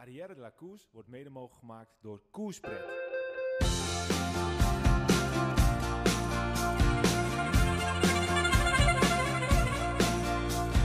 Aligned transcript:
Arrière 0.00 0.34
de 0.34 0.40
la 0.40 0.52
wordt 0.92 1.08
mede 1.08 1.30
mogelijk 1.30 1.58
gemaakt 1.58 1.90
door 2.00 2.20
Koerspret. 2.30 2.84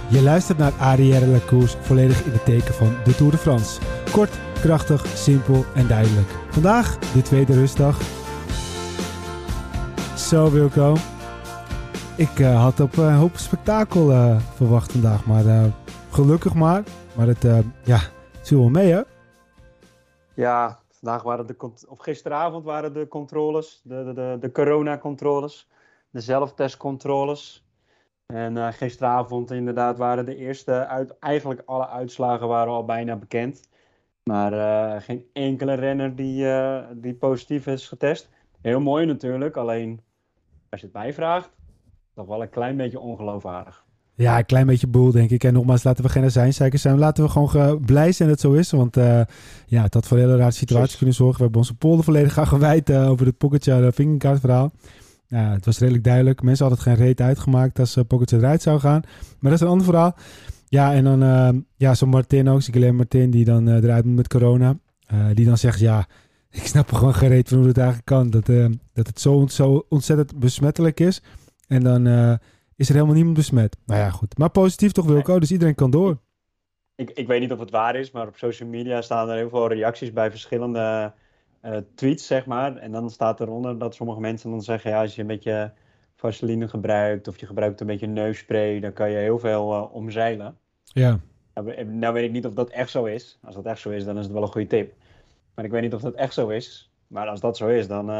Je 0.10 0.22
luistert 0.24 0.58
naar 0.58 0.72
Arrière 0.72 1.46
Course, 1.46 1.78
volledig 1.78 2.26
in 2.26 2.32
het 2.32 2.46
teken 2.46 2.74
van 2.74 2.96
de 3.04 3.16
Tour 3.16 3.32
de 3.32 3.38
France. 3.38 3.82
Kort, 4.12 4.40
krachtig, 4.54 5.06
simpel 5.08 5.66
en 5.76 5.88
duidelijk. 5.88 6.28
Vandaag 6.50 6.98
de 6.98 7.22
tweede 7.22 7.54
rustdag. 7.54 8.02
Zo 10.18 10.52
Wilco. 10.52 10.96
Ik 12.18 12.40
eh, 12.40 12.62
had 12.62 12.80
op 12.80 12.98
een 12.98 13.14
hoop 13.14 13.38
spektakel 13.38 14.12
eh, 14.12 14.38
verwacht 14.56 14.92
vandaag, 14.92 15.26
maar 15.26 15.46
eh, 15.46 15.66
gelukkig 16.10 16.54
maar. 16.54 16.84
Maar 17.16 17.28
het, 17.28 17.46
eh, 17.46 17.60
ja, 17.84 18.00
viel 18.48 18.60
wel 18.60 18.70
mee 18.70 18.92
hè? 18.92 19.02
Ja, 20.34 20.80
vandaag 20.90 21.24
waren 21.24 21.48
de, 21.48 21.56
of 21.88 22.00
gisteravond 22.00 22.66
waren 22.66 22.94
de 22.94 23.08
controles, 23.08 23.82
de, 23.84 24.04
de, 24.04 24.14
de, 24.14 24.38
de 24.40 24.52
corona-controles, 24.52 25.70
de 26.10 26.20
zelftestcontroles. 26.20 27.68
En 28.26 28.58
eh, 28.58 28.68
gisteravond 28.68 29.52
inderdaad 29.52 29.98
waren 29.98 30.26
de 30.26 30.36
eerste, 30.36 30.88
uit, 30.88 31.20
eigenlijk 31.20 31.62
alle 31.66 31.88
uitslagen 31.88 32.48
waren 32.48 32.74
al 32.74 32.86
bijna 32.86 33.16
bekend. 33.16 33.70
Maar 34.24 34.54
eh, 34.54 35.02
geen 35.02 35.26
enkele 35.34 35.74
renner 35.74 36.16
die, 36.16 36.50
eh, 36.52 36.88
die 36.94 37.14
positief 37.14 37.68
is 37.68 37.88
getest. 37.88 38.30
Heel 38.62 38.80
mooi 38.80 39.06
natuurlijk, 39.06 39.58
alleen 39.58 40.02
als 40.70 40.80
je 40.80 40.86
het 40.86 40.96
mij 40.96 41.14
vraagt, 41.14 41.50
toch 42.14 42.28
wel 42.28 42.42
een 42.42 42.50
klein 42.50 42.78
beetje 42.78 43.00
ongeloofwaardig. 43.00 43.83
Ja, 44.16 44.38
een 44.38 44.46
klein 44.46 44.66
beetje 44.66 44.88
boel, 44.88 45.12
denk 45.12 45.30
ik. 45.30 45.44
En 45.44 45.54
nogmaals, 45.54 45.84
laten 45.84 46.04
we 46.04 46.10
geen 46.10 46.32
zijnzeikers 46.32 46.82
zijn. 46.82 46.98
Laten 46.98 47.24
we 47.24 47.30
gewoon 47.30 47.50
ge- 47.50 47.80
blij 47.86 48.12
zijn 48.12 48.30
dat 48.30 48.42
het 48.42 48.52
zo 48.52 48.58
is. 48.60 48.72
Want 48.72 48.98
eh, 48.98 49.22
ja, 49.66 49.82
het 49.84 49.94
had 49.94 50.08
voor 50.08 50.18
een 50.18 50.24
hele 50.24 50.38
rare 50.38 50.52
situatie 50.52 50.98
kunnen 50.98 51.16
zorgen. 51.16 51.38
We 51.38 51.44
hebben 51.44 51.60
onze 51.62 51.76
polder 51.76 52.04
volledig 52.04 52.38
aan 52.38 52.48
gewijd 52.58 52.90
eh, 52.90 53.10
over 53.10 53.26
het 53.26 53.38
Pogacar 53.38 53.82
uh, 53.84 53.88
Vingegaard 53.92 54.40
verhaal. 54.40 54.72
Ja, 55.28 55.52
het 55.52 55.66
was 55.66 55.80
redelijk 55.80 56.04
duidelijk. 56.04 56.42
Mensen 56.42 56.66
hadden 56.66 56.84
het 56.86 56.94
geen 56.98 57.06
reet 57.06 57.22
uitgemaakt 57.22 57.80
als 57.80 57.98
uh, 57.98 58.04
Pogacar 58.08 58.40
eruit 58.40 58.62
zou 58.62 58.80
gaan. 58.80 59.02
Maar 59.40 59.52
dat 59.52 59.54
is 59.54 59.60
een 59.60 59.72
ander 59.72 59.86
verhaal. 59.86 60.16
Ja, 60.68 60.94
en 60.94 61.04
dan 61.04 61.24
eh, 61.24 61.50
ja, 61.76 61.94
zo'n 61.96 62.10
Martin 62.10 62.50
ook, 62.50 62.64
Guilherme 62.64 62.98
Martin, 62.98 63.32
die 63.32 63.46
dan 63.46 63.68
eh, 63.70 63.76
eruit 63.84 64.06
moet 64.06 64.16
met 64.16 64.28
corona. 64.28 64.78
Eh, 65.06 65.26
die 65.34 65.46
dan 65.46 65.58
zegt, 65.58 65.80
ja, 65.80 66.08
ik 66.52 66.66
snap 66.68 66.90
er 66.92 66.98
gewoon 66.98 67.16
geen 67.16 67.30
reet 67.30 67.50
van 67.50 67.58
hoe 67.58 67.68
het 67.68 67.78
eigenlijk 67.78 68.08
kan. 68.08 68.30
Dat, 68.30 68.50
eh, 68.50 68.66
dat 68.94 69.08
het 69.08 69.20
zo, 69.20 69.48
zo 69.48 69.86
ontzettend 69.90 70.40
besmettelijk 70.40 71.00
is. 71.00 71.22
En 71.68 71.84
dan... 71.84 72.40
is 72.84 72.90
er 72.90 72.96
helemaal 72.96 73.16
niemand 73.16 73.36
besmet. 73.36 73.78
Nou 73.86 74.00
ja, 74.00 74.10
goed. 74.10 74.38
Maar 74.38 74.50
positief 74.50 74.92
toch, 74.92 75.06
Wilco? 75.06 75.40
Dus 75.40 75.52
iedereen 75.52 75.76
kan 75.76 75.92
door. 75.92 76.18
Ik, 76.96 77.10
ik 77.10 77.28
weet 77.28 77.40
niet 77.40 77.52
of 77.52 77.60
het 77.60 77.72
waar 77.72 77.96
is, 77.96 78.12
maar 78.12 78.28
op 78.28 78.38
social 78.38 78.70
media 78.70 79.02
staan 79.02 79.30
er 79.30 79.36
heel 79.36 79.50
veel 79.50 79.68
reacties 79.68 80.14
bij 80.14 80.30
verschillende 80.30 81.14
eh, 81.62 81.78
tweets, 81.96 82.28
zeg 82.28 82.46
maar. 82.46 82.76
En 82.76 82.92
dan 82.92 83.10
staat 83.10 83.40
eronder 83.40 83.78
dat 83.78 83.96
sommige 83.96 84.20
mensen 84.20 84.50
dan 84.50 84.62
zeggen, 84.62 84.92
ja, 84.92 85.02
als 85.02 85.16
je 85.16 85.22
een 85.22 85.28
beetje 85.28 85.74
vaseline 86.16 86.68
gebruikt 86.68 87.28
of 87.28 87.40
je 87.40 87.46
gebruikt 87.46 87.82
een 87.82 87.88
beetje 87.88 88.08
neusspray, 88.08 88.80
dan 88.80 88.94
kan 88.94 89.10
je 89.10 89.18
heel 89.18 89.40
veel 89.40 89.74
eh, 89.74 89.94
omzeilen. 89.94 90.58
Ja. 90.84 91.20
Nou, 91.54 91.86
nou 91.86 92.14
weet 92.14 92.26
ik 92.26 92.32
niet 92.32 92.46
of 92.46 92.54
dat 92.54 92.70
echt 92.70 92.90
zo 92.90 93.06
is. 93.06 93.40
Als 93.44 93.56
dat 93.56 93.66
echt 93.66 93.80
zo 93.80 93.90
is, 93.90 94.06
dan 94.06 94.18
is 94.18 94.24
het 94.24 94.34
wel 94.34 94.42
een 94.42 94.52
goede 94.52 94.68
tip. 94.68 94.94
Maar 95.56 95.66
ik 95.66 95.72
weet 95.72 95.82
niet 95.82 95.94
of 95.94 96.02
dat 96.02 96.14
echt 96.14 96.34
zo 96.34 96.50
is. 96.50 96.93
Maar 97.14 97.28
als 97.28 97.40
dat 97.40 97.58
zo 97.58 97.68
is, 97.68 97.88
dan, 97.88 98.10
eh, 98.10 98.16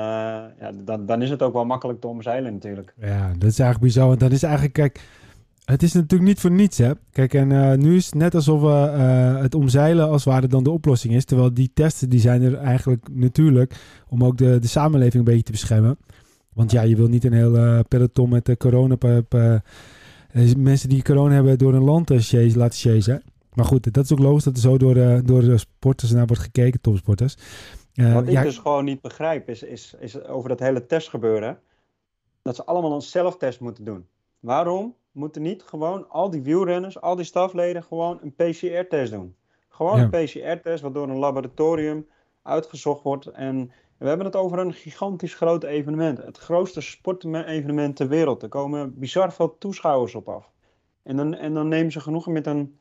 ja, 0.60 0.72
dan, 0.86 1.06
dan 1.06 1.22
is 1.22 1.30
het 1.30 1.42
ook 1.42 1.54
wel 1.54 1.66
makkelijk 1.66 2.02
te 2.02 2.08
omzeilen 2.08 2.54
natuurlijk. 2.54 2.94
Ja, 3.02 3.28
dat 3.38 3.50
is 3.50 3.60
eigenlijk 3.60 3.80
bizar. 3.80 4.08
Want 4.08 4.20
dan 4.20 4.32
is 4.32 4.44
eigenlijk, 4.44 4.74
kijk, 4.74 5.02
het 5.66 5.84
is 5.84 5.94
natuurlijk 5.94 6.30
niet 6.30 6.40
voor 6.40 6.52
niets, 6.52 6.78
hè. 6.78 6.92
Kijk, 7.12 7.34
en 7.34 7.52
eh, 7.52 7.78
nu 7.78 7.96
is 7.96 8.06
het 8.06 8.16
net 8.16 8.36
alsof 8.36 8.62
we 8.62 8.92
eh, 8.98 9.42
het 9.42 9.56
omzeilen 9.56 10.10
als 10.10 10.24
ware 10.24 10.48
dan 10.48 10.64
de 10.64 10.70
oplossing 10.70 11.14
is. 11.14 11.26
Terwijl 11.26 11.54
die 11.54 11.72
testen, 11.74 12.10
die 12.10 12.20
zijn 12.20 12.42
er 12.42 12.58
eigenlijk 12.58 13.08
natuurlijk 13.12 13.76
om 14.10 14.24
ook 14.24 14.38
de, 14.38 14.60
de 14.60 14.68
samenleving 14.68 15.16
een 15.16 15.24
beetje 15.24 15.44
te 15.44 15.52
beschermen. 15.52 15.98
Want 16.54 16.72
ja, 16.72 16.82
je 16.82 16.96
wil 16.96 17.08
niet 17.08 17.24
een 17.24 17.34
heel 17.34 17.84
peloton 17.88 18.30
met 18.30 18.56
corona... 18.58 18.96
mensen 20.58 20.90
die 20.90 21.04
corona 21.04 21.34
hebben 21.34 21.58
door 21.58 21.74
een 21.74 21.84
land 21.84 22.10
chase- 22.10 22.58
laten 22.58 22.80
chasen. 22.80 23.22
Maar 23.54 23.66
goed, 23.66 23.94
dat 23.94 24.04
is 24.04 24.12
ook 24.12 24.20
logisch 24.20 24.44
dat 24.44 24.56
er 24.56 24.62
zo 24.62 24.78
door, 24.78 24.94
door 25.26 25.42
de 25.42 25.58
sporters 25.58 26.12
naar 26.12 26.26
wordt 26.26 26.42
gekeken, 26.42 26.82
topsporters. 26.82 27.36
Eh, 27.94 28.14
Wat 28.14 28.24
ik 28.28 28.30
ja, 28.34 28.42
dus 28.42 28.58
gewoon 28.58 28.86
niet 28.86 29.02
begrijp, 29.02 29.50
is, 29.50 29.64
is, 29.64 29.96
is 30.00 30.24
over 30.24 30.50
dat 30.50 30.60
hele 30.60 30.86
testgebeuren, 30.86 31.60
dat 32.42 32.56
ze 32.56 32.66
allemaal 32.66 32.94
een 32.94 33.02
zelftest 33.02 33.60
moeten 33.60 33.84
doen. 33.84 34.08
Waarom 34.40 34.96
moeten 35.12 35.42
niet 35.42 35.64
gewoon 35.64 36.10
al 36.10 36.30
die 36.30 36.42
wielrenners, 36.42 37.02
al 37.02 37.16
die 37.16 37.26
stafleden, 37.26 37.84
gewoon 37.84 38.20
een 38.22 38.34
PCR-test 38.36 39.12
doen? 39.12 39.36
Gewoon 39.70 39.98
Ja. 39.98 40.04
een 40.12 40.26
PCR-test, 40.26 40.82
wat 40.84 40.94
door 40.94 41.10
een 41.10 41.18
laboratorium 41.18 42.08
uitgezocht 42.42 43.04
wordt. 43.04 43.26
En 43.26 43.72
we 43.98 44.08
hebben 44.08 44.26
het 44.26 44.36
over 44.36 44.60
een 44.60 44.74
gigantisch 44.74 45.34
groot 45.36 45.64
evenement. 45.64 46.18
Het 46.18 46.38
grootste 46.38 46.82
sportevenement 46.82 47.96
ter 47.96 48.08
wereld. 48.08 48.44
Er 48.44 48.50
komen 48.50 49.00
bizar 49.00 49.34
veel 49.34 49.58
toeschouwers 49.58 50.16
op 50.16 50.30
af. 50.30 50.50
En 51.04 51.16
dan, 51.18 51.34
en 51.34 51.54
dan 51.54 51.68
nemen 51.68 51.92
ze 51.92 52.00
genoegen 52.00 52.32
met 52.32 52.48
een, 52.48 52.78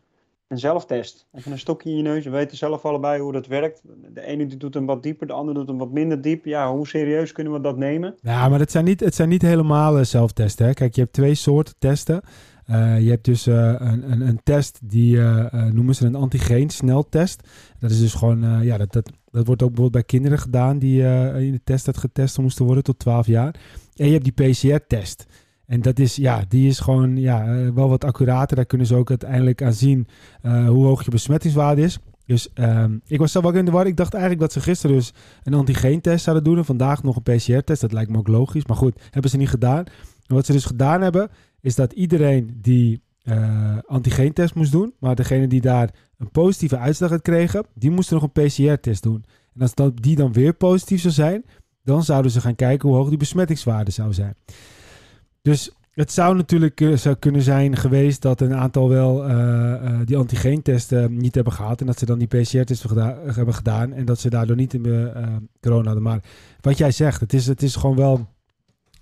een 0.52 0.58
zelftest. 0.58 1.26
Even 1.32 1.52
een 1.52 1.58
stokje 1.58 1.90
in 1.90 1.96
je 1.96 2.02
neus. 2.02 2.24
We 2.24 2.30
weten 2.30 2.56
zelf 2.56 2.84
allebei 2.84 3.20
hoe 3.20 3.32
dat 3.32 3.46
werkt. 3.46 3.82
De 4.14 4.26
ene 4.26 4.46
die 4.46 4.56
doet 4.56 4.74
hem 4.74 4.86
wat 4.86 5.02
dieper, 5.02 5.26
de 5.26 5.32
andere 5.32 5.58
doet 5.58 5.68
hem 5.68 5.78
wat 5.78 5.92
minder 5.92 6.20
diep. 6.20 6.44
Ja, 6.44 6.72
hoe 6.72 6.86
serieus 6.86 7.32
kunnen 7.32 7.52
we 7.52 7.60
dat 7.60 7.76
nemen? 7.76 8.14
Ja, 8.20 8.48
maar 8.48 8.58
het 8.58 8.70
zijn 8.70 8.84
niet, 8.84 9.00
het 9.00 9.14
zijn 9.14 9.28
niet 9.28 9.42
helemaal 9.42 9.98
eh, 9.98 10.04
zelftesten. 10.04 10.66
Hè? 10.66 10.72
Kijk, 10.72 10.94
je 10.94 11.00
hebt 11.00 11.12
twee 11.12 11.34
soorten 11.34 11.74
testen. 11.78 12.22
Eh, 12.66 13.00
je 13.00 13.10
hebt 13.10 13.24
dus 13.24 13.46
eh, 13.46 13.74
een, 13.78 14.12
een, 14.12 14.20
een 14.20 14.41
test 14.42 14.78
die 14.82 15.20
eh, 15.20 15.64
noemen 15.64 15.94
ze 15.94 16.06
een 16.06 16.14
antigeen 16.14 16.70
sneltest. 16.70 17.48
Dat 17.78 17.91
is 17.91 18.00
dus 18.00 18.14
gewoon, 18.14 18.62
ja, 18.62 18.78
dat, 18.78 18.92
dat, 18.92 19.10
dat 19.30 19.46
wordt 19.46 19.62
ook 19.62 19.74
bijvoorbeeld 19.74 19.91
bij 19.91 20.02
kinderen 20.02 20.38
gedaan 20.38 20.78
die 20.78 21.02
in 21.46 21.52
de 21.52 21.60
test 21.64 21.84
dat 21.84 21.96
getest 21.96 22.38
moesten 22.38 22.64
worden 22.64 22.84
tot 22.84 22.98
12 22.98 23.26
jaar. 23.26 23.54
En 23.96 24.06
je 24.06 24.12
hebt 24.12 24.36
die 24.36 24.50
PCR-test. 24.50 25.26
En 25.72 25.81
dat 25.81 25.99
is, 25.99 26.16
ja, 26.16 26.44
die 26.49 26.69
is 26.69 26.81
gewoon 26.81 27.16
ja, 27.16 27.44
eh, 27.44 27.69
wel 27.75 27.88
wat 27.88 28.05
accurater. 28.05 28.56
Daar 28.56 28.66
kunnen 28.66 28.87
ze 28.87 28.94
ook 28.94 29.09
uiteindelijk 29.09 29.62
aan 29.62 29.72
zien 29.72 30.06
eh, 30.43 30.69
hoe 30.69 30.84
hoog 30.84 31.05
je 31.05 31.10
besmettingswaarde 31.10 31.83
is. 31.83 31.99
Dus 32.27 32.53
ehm, 32.53 32.99
ik 33.06 33.19
was 33.19 33.33
zelf 33.33 33.44
ook 33.44 33.55
in 33.55 33.65
de 33.65 33.71
war. 33.71 33.87
Ik 33.87 33.97
dacht 33.97 34.12
eigenlijk 34.12 34.43
dat 34.43 34.53
ze 34.53 34.60
gisteren 34.60 34.97
dus 34.97 35.12
een 35.43 35.55
antigeentest 35.55 36.25
zouden 36.25 36.44
doen. 36.44 36.56
En 36.56 36.65
vandaag 36.65 37.03
nog 37.03 37.16
een 37.16 37.22
PCR-test. 37.22 37.81
Dat 37.81 37.93
lijkt 37.93 38.10
me 38.10 38.19
ook 38.19 38.28
logisch. 38.28 38.66
Maar 38.66 38.77
goed, 38.77 39.00
hebben 39.10 39.31
ze 39.31 39.37
niet 39.37 39.49
gedaan. 39.49 39.84
En 40.27 40.34
wat 40.34 40.47
ze 40.47 40.53
dus 40.53 40.65
gedaan 40.65 41.00
hebben, 41.00 41.31
is 41.60 41.75
dat 41.75 41.93
iedereen 41.93 42.59
die 42.60 43.03
eh 43.22 43.78
antigeentest 43.87 44.54
moest 44.54 44.72
doen. 44.72 44.94
Maar 44.99 45.15
degene 45.15 45.47
die 45.47 45.60
daar 45.60 45.91
een 46.19 46.31
positieve 46.31 46.78
uitslag 46.78 47.10
had 47.10 47.22
kregen, 47.22 47.66
die 47.75 47.91
moesten 47.91 48.21
nog 48.21 48.31
een 48.33 48.47
PCR-test 48.47 49.03
doen. 49.03 49.25
En 49.54 49.60
als 49.60 49.75
dat, 49.75 50.03
die 50.03 50.16
dan 50.16 50.33
weer 50.33 50.54
positief 50.54 51.00
zou 51.00 51.12
zijn, 51.12 51.44
dan 51.84 52.03
zouden 52.04 52.31
ze 52.31 52.41
gaan 52.41 52.54
kijken 52.54 52.89
hoe 52.89 52.99
hoog 52.99 53.09
die 53.09 53.19
besmettingswaarde 53.19 53.91
zou 53.91 54.12
zijn. 54.12 54.34
Dus 55.42 55.70
het 55.92 56.12
zou 56.12 56.36
natuurlijk 56.36 56.80
eh, 56.80 56.97
zou 56.97 57.14
kunnen 57.14 57.42
zijn 57.42 57.76
geweest 57.76 58.22
dat 58.22 58.41
een 58.41 58.54
aantal 58.54 58.88
wel 58.88 59.25
eh, 59.28 59.72
eh, 59.72 60.00
die 60.04 60.16
antigeentesten 60.16 61.16
niet 61.16 61.34
hebben 61.34 61.53
gehad. 61.53 61.80
En 61.80 61.86
dat 61.86 61.98
ze 61.98 62.06
dan 62.06 62.19
die 62.19 62.28
PCR-test 62.28 62.84
hebben 63.34 63.54
gedaan. 63.54 63.92
En 63.92 64.04
dat 64.04 64.20
ze 64.20 64.30
daardoor 64.30 64.56
niet 64.56 64.75
in 64.75 65.10
corona 65.60 65.84
hadden. 65.84 66.03
Maar 66.03 66.22
wat 66.60 66.78
jij 66.78 66.91
zegt, 66.91 67.20
het 67.20 67.32
is, 67.32 67.47
het 67.47 67.62
is 67.62 67.76
gewoon 67.76 67.97
wel 67.97 68.28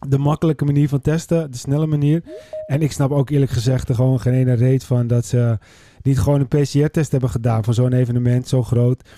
de 0.08 0.18
makkelijke 0.18 0.64
manier 0.64 0.88
van 0.88 1.00
testen. 1.00 1.50
De 1.50 1.56
snelle 1.56 1.86
manier. 1.86 2.22
En 2.66 2.82
ik 2.82 2.92
snap 2.92 3.10
ook 3.10 3.30
eerlijk 3.30 3.50
gezegd 3.50 3.88
er 3.88 3.94
gewoon 3.94 4.20
geen 4.20 4.34
ene 4.34 4.54
reet 4.54 4.84
van 4.84 5.06
dat 5.06 5.26
ze 5.26 5.58
niet 6.02 6.18
gewoon 6.18 6.40
een 6.40 6.62
PCR-test 6.62 7.10
hebben 7.10 7.30
gedaan 7.30 7.64
voor 7.64 7.74
zo'n 7.74 7.92
evenement 7.92 8.48
zo 8.48 8.62
groot. 8.62 9.08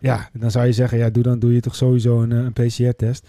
Ja, 0.00 0.28
dan 0.32 0.50
zou 0.50 0.66
je 0.66 0.72
zeggen, 0.72 0.98
ja, 0.98 1.10
doe 1.10 1.22
dan 1.22 1.38
doe 1.38 1.54
je 1.54 1.60
toch 1.60 1.74
sowieso 1.74 2.22
een, 2.22 2.30
een 2.30 2.52
PCR-test. 2.52 3.28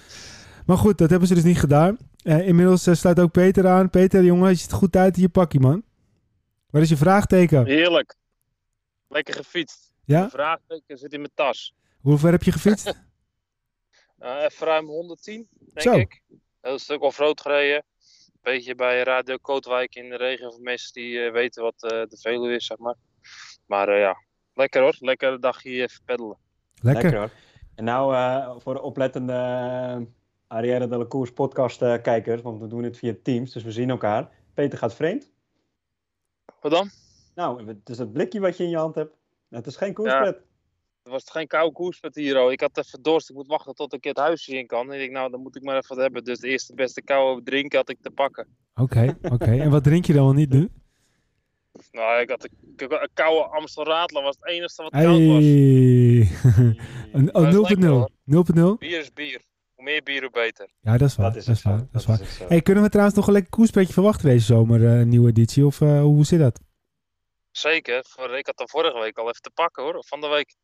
Maar 0.65 0.77
goed, 0.77 0.97
dat 0.97 1.09
hebben 1.09 1.27
ze 1.27 1.33
dus 1.33 1.43
niet 1.43 1.59
gedaan. 1.59 1.97
Eh, 2.27 2.47
inmiddels 2.47 2.87
eh, 2.87 2.93
sluit 2.93 3.19
ook 3.19 3.31
Peter 3.31 3.67
aan. 3.67 3.89
Peter, 3.89 4.23
jongen, 4.23 4.49
je 4.49 4.55
ziet 4.55 4.71
er 4.71 4.77
goed 4.77 4.95
uit 4.95 5.15
in 5.15 5.21
je 5.21 5.29
pakje, 5.29 5.59
man. 5.59 5.83
Waar 6.69 6.81
is 6.81 6.89
je 6.89 6.97
vraagteken? 6.97 7.65
Heerlijk. 7.65 8.15
Lekker 9.07 9.33
gefietst. 9.33 9.93
Ja? 10.05 10.29
Vraagteken 10.29 10.97
zit 10.97 11.13
in 11.13 11.19
mijn 11.19 11.31
tas. 11.33 11.73
Hoe 12.01 12.17
ver 12.17 12.31
heb 12.31 12.43
je 12.43 12.51
gefietst? 12.51 12.87
Eh, 14.17 14.43
even 14.49 14.67
ruim 14.67 14.85
110, 14.85 15.47
denk 15.51 15.81
Zo. 15.81 15.93
ik. 15.93 16.21
Heel 16.61 16.79
stuk 16.79 17.01
off-road 17.01 17.41
gereden. 17.41 17.83
Beetje 18.41 18.75
bij 18.75 19.03
Radio 19.03 19.37
Kootwijk 19.37 19.95
in 19.95 20.09
de 20.09 20.15
regen. 20.15 20.51
Voor 20.51 20.61
mensen 20.61 20.93
die 20.93 21.19
eh, 21.19 21.31
weten 21.31 21.63
wat 21.63 21.83
eh, 21.83 21.89
de 21.89 22.17
Veluwe 22.21 22.55
is, 22.55 22.65
zeg 22.65 22.77
maar. 22.77 22.95
Maar 23.65 23.89
eh, 23.89 23.99
ja, 23.99 24.15
lekker 24.53 24.81
hoor. 24.81 24.95
Lekker 24.99 25.31
een 25.33 25.41
dagje 25.41 25.69
even 25.69 26.01
peddelen. 26.05 26.37
Lekker. 26.81 27.17
hoor. 27.17 27.29
En 27.75 27.83
nou 27.83 28.15
eh, 28.15 28.55
voor 28.57 28.73
de 28.73 28.81
oplettende 28.81 30.07
uh, 30.49 30.85
la 30.89 31.05
Course 31.07 31.33
podcast 31.33 31.81
eh, 31.81 32.01
kijkers, 32.01 32.41
want 32.41 32.59
we 32.59 32.67
doen 32.67 32.83
het 32.83 32.97
via 32.97 33.15
Teams, 33.23 33.51
dus 33.53 33.63
we 33.63 33.71
zien 33.71 33.89
elkaar. 33.89 34.29
Peter 34.53 34.77
gaat 34.77 34.95
vreemd. 34.95 35.31
Wat 36.61 36.71
dan? 36.71 36.89
Nou, 37.35 37.67
het 37.67 37.89
is 37.89 37.97
het 37.97 38.13
blikje 38.13 38.39
wat 38.39 38.57
je 38.57 38.63
in 38.63 38.69
je 38.69 38.77
hand 38.77 38.95
hebt. 38.95 39.15
Het 39.49 39.67
is 39.67 39.75
geen 39.75 39.93
koerspret. 39.93 40.41
Er 41.03 41.11
was 41.11 41.29
geen 41.31 41.47
koude 41.47 41.73
koerspet 41.73 42.15
hier 42.15 42.37
al. 42.37 42.51
Ik 42.51 42.61
had 42.61 42.77
even 42.77 43.01
dorst. 43.01 43.29
Ik 43.29 43.35
moet 43.35 43.47
wachten 43.47 43.73
tot 43.75 43.93
ik 43.93 44.03
het 44.03 44.17
huisje 44.17 44.57
in 44.57 44.67
kan. 44.67 44.87
En 44.87 44.93
ik 44.93 44.99
denk, 44.99 45.11
nou, 45.11 45.31
dan 45.31 45.41
moet 45.41 45.55
ik 45.55 45.63
maar 45.63 45.75
even 45.77 45.95
wat 45.95 46.03
hebben. 46.03 46.23
Dus 46.23 46.39
de 46.39 46.47
eerste 46.47 46.73
beste 46.73 47.01
koude 47.01 47.43
drink 47.43 47.73
had 47.73 47.89
ik 47.89 47.97
te 48.01 48.11
pakken. 48.11 48.47
Oké, 48.75 49.17
oké. 49.21 49.45
En 49.45 49.69
wat 49.69 49.83
drink 49.83 50.05
je 50.05 50.13
dan 50.13 50.23
wel 50.23 50.33
niet 50.33 50.49
nu? 50.49 50.69
Nou, 51.91 52.21
ik 52.21 52.29
had 52.29 52.43
een, 52.43 52.51
een 52.77 53.09
koude 53.13 53.43
Amstel 53.47 53.83
Radler 53.83 54.23
was 54.23 54.35
het 54.39 54.47
enige 54.47 54.81
wat 54.83 54.91
koud 54.91 55.05
was. 55.05 55.43
Hey. 55.43 56.29
Een- 57.13 57.29
Maar 57.33 57.51
dat 57.51 57.53
is 57.53 57.57
oh, 57.57 57.69
0.0. 57.69 57.69
lekker, 57.69 57.89
hoor. 57.89 58.09
0.0? 58.75 58.77
Bier 58.79 58.99
is 58.99 59.13
bier. 59.13 59.41
Meer 59.87 60.03
bier, 60.03 60.21
hoe 60.21 60.31
beter. 60.31 60.69
Ja, 60.81 60.97
dat 60.97 61.07
is 61.09 61.15
waar. 61.15 61.33
Dat 61.33 61.35
is 61.35 61.45
Dat 61.45 61.61
waar. 61.61 61.77
Dat 61.91 62.01
is 62.01 62.05
waar. 62.05 62.19
Hey, 62.47 62.61
kunnen 62.61 62.83
we 62.83 62.89
trouwens 62.89 63.17
nog 63.17 63.27
een 63.27 63.33
lekker 63.33 63.51
koerspretje 63.51 63.93
verwachten 63.93 64.29
deze 64.29 64.45
zomer, 64.45 64.85
eh, 64.85 64.99
een 64.99 65.09
nieuwe 65.09 65.29
editie? 65.29 65.65
Of 65.65 65.81
eh, 65.81 66.01
hoe 66.01 66.25
zit 66.25 66.39
dat? 66.39 66.59
Zeker. 67.51 67.97
Ik 68.37 68.45
had 68.45 68.59
er 68.59 68.69
vorige 68.69 68.99
week 68.99 69.17
al 69.17 69.29
even 69.29 69.41
te 69.41 69.51
pakken 69.53 69.83
hoor. 69.83 69.93
Of 69.95 70.07
van 70.07 70.21
de 70.21 70.27
week. 70.27 70.55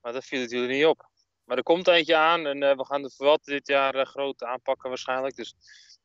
Maar 0.00 0.12
dat 0.12 0.24
viel 0.24 0.40
het 0.40 0.50
jullie 0.50 0.76
niet 0.76 0.86
op. 0.86 1.08
Maar 1.44 1.56
er 1.56 1.62
komt 1.62 1.88
eentje 1.88 2.16
aan 2.16 2.46
en 2.46 2.62
eh, 2.62 2.76
we 2.76 2.84
gaan 2.84 3.02
de 3.02 3.10
Vuelta 3.16 3.52
dit 3.52 3.66
jaar 3.66 3.94
eh, 3.94 4.06
groot 4.06 4.42
aanpakken 4.44 4.88
waarschijnlijk. 4.88 5.36
Dus 5.36 5.54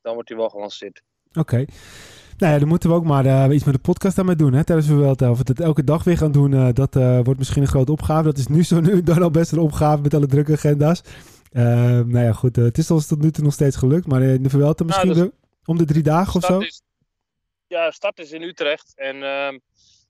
dan 0.02 0.14
wordt 0.14 0.30
hij 0.30 0.38
wel 0.38 0.50
gelanceerd. 0.50 1.02
Oké. 1.34 1.66
Nou 2.38 2.54
ja, 2.54 2.60
dan 2.60 2.68
moeten 2.68 2.90
we 2.90 2.96
ook 2.96 3.04
maar 3.04 3.26
eh, 3.26 3.56
iets 3.56 3.64
met 3.64 3.74
de 3.74 3.80
podcast 3.80 4.16
daarmee 4.16 4.36
doen. 4.36 4.54
Hè, 4.54 4.64
tijdens 4.64 4.88
Vuelta. 4.88 5.30
Of 5.30 5.38
we 5.38 5.44
het 5.48 5.60
elke 5.60 5.84
dag 5.84 6.04
weer 6.04 6.18
gaan 6.18 6.32
doen, 6.32 6.54
eh, 6.54 6.68
dat 6.74 6.96
eh, 6.96 7.20
wordt 7.24 7.38
misschien 7.38 7.62
een 7.62 7.68
grote 7.68 7.92
opgave. 7.92 8.24
Dat 8.24 8.38
is 8.38 8.48
nu 8.48 8.64
zo 8.64 8.80
nu 8.80 9.04
dan 9.04 9.22
al 9.22 9.32
best 9.32 9.52
een 9.52 9.60
opgave 9.60 10.02
met 10.02 10.14
alle 10.14 10.28
drukke 10.28 10.54
agenda's. 10.54 11.02
Eh, 11.58 11.64
nou 12.06 12.20
ja, 12.20 12.34
goed. 12.34 12.58
eh, 12.58 12.64
het 12.64 12.78
is 12.78 12.92
ons 12.92 13.08
tot 13.08 13.22
nu 13.22 13.32
toe 13.32 13.44
nog 13.44 13.54
steeds 13.54 13.76
gelukt. 13.76 14.08
Maar 14.08 14.22
in 14.22 14.44
de 14.44 14.50
Vuelta 14.50 14.84
misschien 14.84 15.08
dus- 15.08 15.18
weer 15.18 15.32
om 15.66 15.78
de 15.78 15.86
drie 15.86 16.04
dagen 16.04 16.36
of 16.36 16.42
zo. 16.42 16.54
Start 16.54 16.66
is, 16.66 16.82
ja, 17.68 17.92
start 17.92 18.20
is 18.20 18.32
in 18.32 18.42
Utrecht. 18.42 18.94
En 18.96 19.16
ehm, 19.16 19.58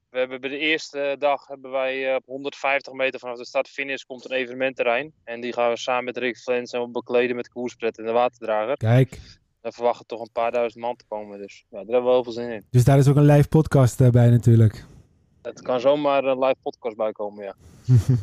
we 0.09 0.17
hebben 0.19 0.41
bij 0.41 0.49
de 0.49 0.57
eerste 0.57 1.15
dag 1.19 1.47
hebben 1.47 1.71
wij 1.71 2.09
eh, 2.09 2.15
op 2.15 2.25
150 2.25 2.94
meter 2.94 3.19
vanaf 3.19 3.38
de 3.38 3.45
start-finish 3.45 4.03
komt 4.03 4.25
een 4.25 4.35
evenementterrein. 4.35 5.11
En 5.23 5.41
die 5.41 5.53
gaan 5.53 5.69
we 5.69 5.77
samen 5.77 6.03
met 6.03 6.17
Rick 6.17 6.38
Flens 6.38 6.71
en 6.71 6.81
we 6.81 6.89
bekleden 6.89 7.35
met 7.35 7.50
koerspret 7.50 7.97
en 7.97 8.05
de 8.05 8.11
waterdrager. 8.11 8.77
Kijk. 8.77 9.19
We 9.61 9.71
verwachten 9.71 10.05
toch 10.05 10.21
een 10.21 10.31
paar 10.31 10.51
duizend 10.51 10.83
man 10.83 10.95
te 10.95 11.05
komen. 11.07 11.39
Dus 11.39 11.65
ja, 11.69 11.77
daar 11.77 11.93
hebben 11.93 12.03
we 12.03 12.09
heel 12.09 12.23
veel 12.23 12.33
zin 12.33 12.50
in. 12.51 12.65
Dus 12.69 12.83
daar 12.83 12.97
is 12.97 13.07
ook 13.07 13.15
een 13.15 13.25
live 13.25 13.47
podcast 13.47 14.01
eh, 14.01 14.09
bij 14.09 14.29
natuurlijk. 14.29 14.85
Het 15.47 15.61
kan 15.61 15.79
zomaar 15.79 16.23
een 16.23 16.39
live 16.39 16.55
podcast 16.61 16.95
bij 16.95 17.11
komen, 17.11 17.44
ja. 17.44 17.55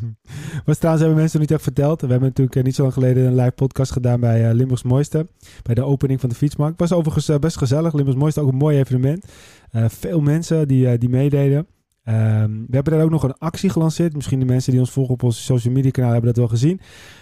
Was 0.66 0.76
trouwens 0.76 1.04
hebben 1.04 1.20
mensen 1.20 1.40
nog 1.40 1.48
niet 1.48 1.50
echt 1.50 1.62
verteld. 1.62 2.00
We 2.00 2.06
hebben 2.06 2.28
natuurlijk 2.28 2.56
eh, 2.56 2.62
niet 2.62 2.74
zo 2.74 2.82
lang 2.82 2.94
geleden 2.94 3.24
een 3.26 3.34
live 3.34 3.50
podcast 3.50 3.92
gedaan 3.92 4.20
bij 4.20 4.48
eh, 4.48 4.54
Limburgs 4.54 4.82
Mooiste. 4.82 5.26
Bij 5.62 5.74
de 5.74 5.82
opening 5.82 6.20
van 6.20 6.28
de 6.28 6.34
fietsmarkt. 6.34 6.80
Was 6.80 6.92
overigens 6.92 7.28
eh, 7.28 7.38
best 7.38 7.56
gezellig. 7.56 7.92
Limburgs 7.92 8.20
Mooiste 8.20 8.40
ook 8.40 8.48
een 8.48 8.56
mooi 8.56 8.78
evenement. 8.78 9.24
Veel 9.70 10.20
mensen 10.20 10.68
die, 10.68 10.98
die 10.98 11.08
meededen. 11.08 11.66
Ehm, 12.02 12.50
we 12.50 12.74
hebben 12.74 12.92
daar 12.92 13.02
ook 13.02 13.10
nog 13.10 13.22
een 13.22 13.38
actie 13.38 13.70
gelanceerd. 13.70 14.14
Misschien 14.14 14.38
de 14.38 14.44
mensen 14.44 14.72
die 14.72 14.80
ons 14.80 14.90
volgen 14.90 15.14
op 15.14 15.22
onze 15.22 15.42
social 15.42 15.74
media 15.74 15.90
kanaal 15.90 16.12
hebben 16.12 16.28
dat 16.28 16.38
wel 16.38 16.48
gezien. 16.48 16.80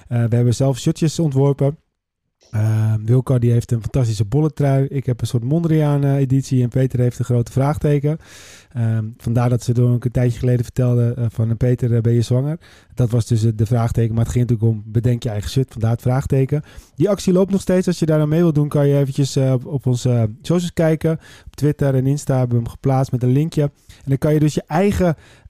We 0.08 0.37
hebben 0.37 0.55
zelf 0.55 0.78
shirtjes 0.78 1.19
ontworpen. 1.19 1.78
Ehm 2.52 3.04
Wilco 3.04 3.38
die 3.38 3.50
heeft 3.50 3.72
een 3.72 3.81
fantastische 3.81 4.25
bolletrui. 4.25 4.87
Ik 4.87 5.06
heb 5.06 5.20
een 5.20 5.26
soort 5.26 5.44
Mondriaan 5.44 6.04
eh, 6.04 6.16
editie. 6.16 6.62
En 6.62 6.69
Peter 6.69 7.00
heeft 7.00 7.19
een 7.19 7.25
grote 7.25 7.52
vraagteken. 7.52 8.19
Ehm, 8.72 9.04
vandaar 9.16 9.49
dat 9.49 9.62
ze 9.62 9.72
door 9.72 9.90
een 9.90 10.10
tijdje 10.10 10.38
geleden 10.38 10.64
vertelde 10.64 11.14
eh, 11.16 11.25
van... 11.28 11.56
Peter, 11.56 11.94
eh, 11.94 12.00
ben 12.00 12.12
je 12.12 12.22
zwanger? 12.22 12.58
Dat 12.94 13.10
was 13.10 13.26
dus 13.26 13.44
eh, 13.44 13.52
de 13.54 13.66
vraagteken. 13.66 14.14
Maar 14.14 14.25
het 14.25 14.32
ging 14.32 14.49
natuurlijk 14.49 14.76
om 14.76 14.82
bedenk 14.93 15.22
je 15.22 15.28
eigen 15.28 15.50
shit. 15.50 15.72
Vandaar 15.72 15.90
het 15.90 16.00
vraagteken. 16.00 16.62
Die 16.96 17.08
actie 17.08 17.32
loopt 17.32 17.50
nog 17.50 17.60
steeds. 17.60 17.87
Als 17.87 17.99
je 17.99 18.06
daar 18.06 18.20
aan 18.20 18.28
mee 18.28 18.40
wilt 18.40 18.55
doen, 18.55 18.69
kan 18.69 18.87
je 18.87 18.98
eventjes 18.98 19.37
eh, 19.37 19.52
op, 19.52 19.66
op 19.66 19.87
onze 19.87 20.10
eh, 20.10 20.22
socials 20.43 20.72
kijken. 20.72 21.12
Op 21.46 21.56
Twitter 21.56 21.94
en 21.94 22.06
Insta 22.06 22.38
hebben 22.38 22.56
we 22.56 22.62
hem 22.62 22.72
geplaatst 22.72 23.12
met 23.12 23.22
een 23.22 23.32
linkje. 23.32 23.62
En 23.62 24.08
dan 24.08 24.19
kan 24.19 24.34
je 24.34 24.40
dus 24.40 24.55
je 24.55 24.62
eigen 24.66 25.06
eh, 25.06 25.12
eh, 25.12 25.42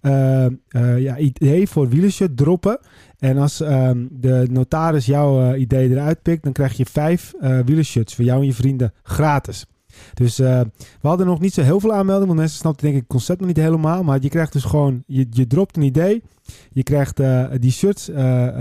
ja, 0.98 1.18
idee 1.18 1.68
voor 1.68 1.88
wielershirt 1.88 2.36
droppen. 2.36 2.78
En 3.22 3.38
als 3.38 3.60
ehm, 3.60 4.06
de 4.10 4.46
notaris 4.50 5.06
jouw 5.06 5.52
eh, 5.52 5.60
idee 5.60 5.90
eruit 5.90 6.22
pikt, 6.22 6.42
dan 6.42 6.52
krijg 6.52 6.76
je 6.76 6.86
vijf 6.86 7.34
eh 7.40 7.58
wielershirts 7.64 8.14
voor 8.14 8.24
jou 8.24 8.40
en 8.40 8.46
je 8.46 8.52
vrienden 8.52 8.92
gratis. 9.02 9.66
Dus 10.14 10.38
eh, 10.38 10.60
we 11.00 11.08
hadden 11.08 11.26
nog 11.26 11.40
niet 11.40 11.54
zo 11.54 11.62
heel 11.62 11.80
veel 11.80 11.92
aanmeldingen, 11.92 12.26
want 12.26 12.38
mensen 12.38 12.58
snapten 12.58 12.82
denk 12.82 12.94
ik 12.94 13.00
het 13.00 13.10
concept 13.10 13.38
nog 13.38 13.48
niet 13.48 13.56
helemaal. 13.56 14.02
Maar 14.02 14.18
je 14.20 14.28
krijgt 14.28 14.52
dus 14.52 14.64
gewoon, 14.64 15.02
je, 15.06 15.26
je 15.30 15.46
dropt 15.46 15.76
een 15.76 15.82
idee. 15.82 16.22
Je 16.72 16.82
krijgt 16.82 17.20
eh, 17.20 17.44
die 17.60 17.72
shirts, 17.72 18.08
eh, 18.08 18.14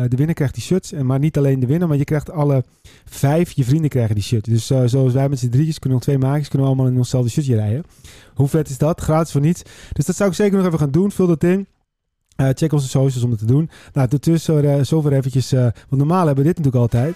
de 0.07 0.15
winnaar 0.15 0.35
krijgt 0.35 0.53
die 0.53 0.63
shirts. 0.63 0.91
En 0.91 1.05
maar 1.05 1.19
niet 1.19 1.37
alleen 1.37 1.59
de 1.59 1.65
winnaar, 1.65 1.87
maar 1.87 1.97
je 1.97 2.03
krijgt 2.03 2.31
alle 2.31 2.63
vijf 3.05 3.51
je 3.51 3.63
vrienden 3.63 3.89
krijgen 3.89 4.15
die 4.15 4.23
shirts. 4.23 4.49
Dus 4.49 4.65
zoals 4.91 5.13
wij 5.13 5.29
met 5.29 5.39
z'n 5.39 5.49
drietjes 5.49 5.79
kunnen 5.79 5.97
nog 5.97 6.07
twee 6.07 6.17
maakjes, 6.17 6.47
kunnen 6.47 6.67
we 6.67 6.73
allemaal 6.73 6.91
in 6.91 6.97
onszelfde 6.97 7.29
shirtje 7.29 7.55
rijden. 7.55 7.83
Hoe 8.33 8.47
vet 8.47 8.69
is 8.69 8.77
dat? 8.77 9.01
Gratis 9.01 9.31
voor 9.31 9.41
niets. 9.41 9.61
Dus 9.93 10.05
dat 10.05 10.15
zou 10.15 10.29
ik 10.29 10.35
zeker 10.35 10.57
nog 10.57 10.65
even 10.65 10.79
gaan 10.79 10.91
doen. 10.91 11.11
Vul 11.11 11.27
dat 11.27 11.43
in. 11.43 11.67
Check 12.35 12.73
onze 12.73 12.87
socials 12.87 13.23
om 13.23 13.29
dat 13.29 13.39
te 13.39 13.45
doen. 13.45 13.69
Nou, 13.93 14.07
tussen 14.07 14.63
uh, 14.63 14.83
zover 14.83 15.13
eventjes, 15.13 15.51
want 15.51 15.73
normaal 15.89 16.25
hebben 16.25 16.43
we 16.43 16.53
dit 16.53 16.63
natuurlijk 16.63 16.93
altijd. 16.93 17.15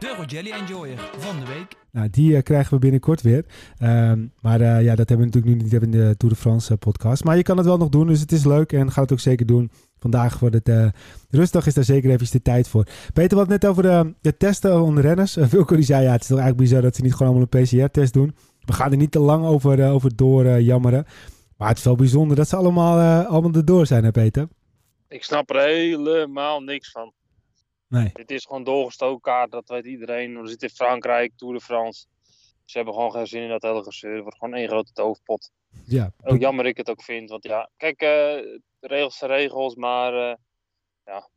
De 0.00 0.14
Rogelli 0.16 0.50
Enjoyer 0.50 0.98
van 1.18 1.40
de 1.40 1.46
week. 1.46 1.76
Nou, 1.92 2.10
die 2.10 2.32
uh, 2.32 2.42
krijgen 2.42 2.74
we 2.74 2.78
binnenkort 2.78 3.22
weer. 3.22 3.44
Um, 3.82 4.32
maar 4.40 4.60
uh, 4.60 4.82
ja, 4.82 4.94
dat 4.94 5.08
hebben 5.08 5.16
we 5.18 5.24
natuurlijk 5.24 5.54
nu 5.54 5.62
niet 5.62 5.82
in 5.82 5.90
de 5.90 6.14
Tour 6.16 6.34
de 6.34 6.40
France 6.40 6.72
uh, 6.72 6.78
podcast. 6.78 7.24
Maar 7.24 7.36
je 7.36 7.42
kan 7.42 7.56
het 7.56 7.66
wel 7.66 7.76
nog 7.76 7.88
doen, 7.88 8.06
dus 8.06 8.20
het 8.20 8.32
is 8.32 8.44
leuk 8.44 8.72
en 8.72 8.92
ga 8.92 9.02
het 9.02 9.12
ook 9.12 9.20
zeker 9.20 9.46
doen. 9.46 9.70
Vandaag 9.98 10.38
wordt 10.38 10.54
het 10.54 10.68
uh, 10.68 10.86
rustdag, 11.30 11.66
is 11.66 11.74
daar 11.74 11.84
zeker 11.84 12.10
even 12.10 12.30
de 12.30 12.42
tijd 12.42 12.68
voor. 12.68 12.86
Peter, 13.12 13.36
wat 13.36 13.48
net 13.48 13.66
over 13.66 13.82
de, 13.82 14.14
de 14.20 14.36
testen 14.36 14.82
onder 14.82 15.02
renners. 15.02 15.36
Uh, 15.36 15.44
Wilco 15.44 15.74
die 15.74 15.84
zei, 15.84 16.04
ja, 16.04 16.12
het 16.12 16.20
is 16.20 16.26
toch 16.26 16.38
eigenlijk 16.38 16.68
bizar 16.68 16.82
dat 16.82 16.96
ze 16.96 17.02
niet 17.02 17.14
gewoon 17.14 17.32
allemaal 17.32 17.48
een 17.50 17.64
PCR-test 17.64 18.12
doen. 18.12 18.34
We 18.60 18.72
gaan 18.72 18.90
er 18.90 18.96
niet 18.96 19.12
te 19.12 19.20
lang 19.20 19.44
over, 19.44 19.78
uh, 19.78 19.94
over 19.94 20.16
door 20.16 20.60
jammeren. 20.60 21.04
Maar 21.56 21.68
het 21.68 21.78
is 21.78 21.84
wel 21.84 21.96
bijzonder 21.96 22.36
dat 22.36 22.48
ze 22.48 22.56
allemaal, 22.56 23.24
allemaal 23.26 23.52
erdoor 23.52 23.86
zijn, 23.86 24.04
hè 24.04 24.10
Peter? 24.10 24.48
Ik 25.08 25.24
snap 25.24 25.50
er 25.50 25.60
helemaal 25.60 26.60
niks 26.60 26.90
van. 26.90 27.12
Nee. 27.90 28.10
Dit 28.12 28.30
is 28.30 28.44
gewoon 28.44 28.64
doorgestoken 28.64 29.20
kaart, 29.20 29.50
dat 29.50 29.68
weet 29.68 29.84
iedereen. 29.84 30.42
We 30.42 30.48
zitten 30.48 30.68
in 30.68 30.74
Frankrijk, 30.74 31.32
Tour 31.36 31.54
de 31.54 31.60
France. 31.60 32.06
Ze 32.64 32.76
hebben 32.76 32.94
gewoon 32.94 33.12
geen 33.12 33.26
zin 33.26 33.42
in 33.42 33.48
dat 33.48 33.62
hele 33.62 33.82
gezeur. 33.82 34.14
Het 34.14 34.22
wordt 34.22 34.38
gewoon 34.38 34.54
één 34.54 34.68
grote 34.68 34.92
toverpot. 34.92 35.50
Ja. 35.84 36.12
Ook 36.22 36.40
jammer 36.40 36.66
ik 36.66 36.76
het 36.76 36.90
ook 36.90 37.02
vind. 37.02 37.30
Want 37.30 37.44
ja, 37.44 37.70
kijk, 37.76 38.02
uh, 38.02 38.58
regels 38.80 39.18
zijn 39.18 39.30
regels, 39.30 39.74
maar 39.74 40.14
uh, 40.14 40.34
ja, 41.04 41.28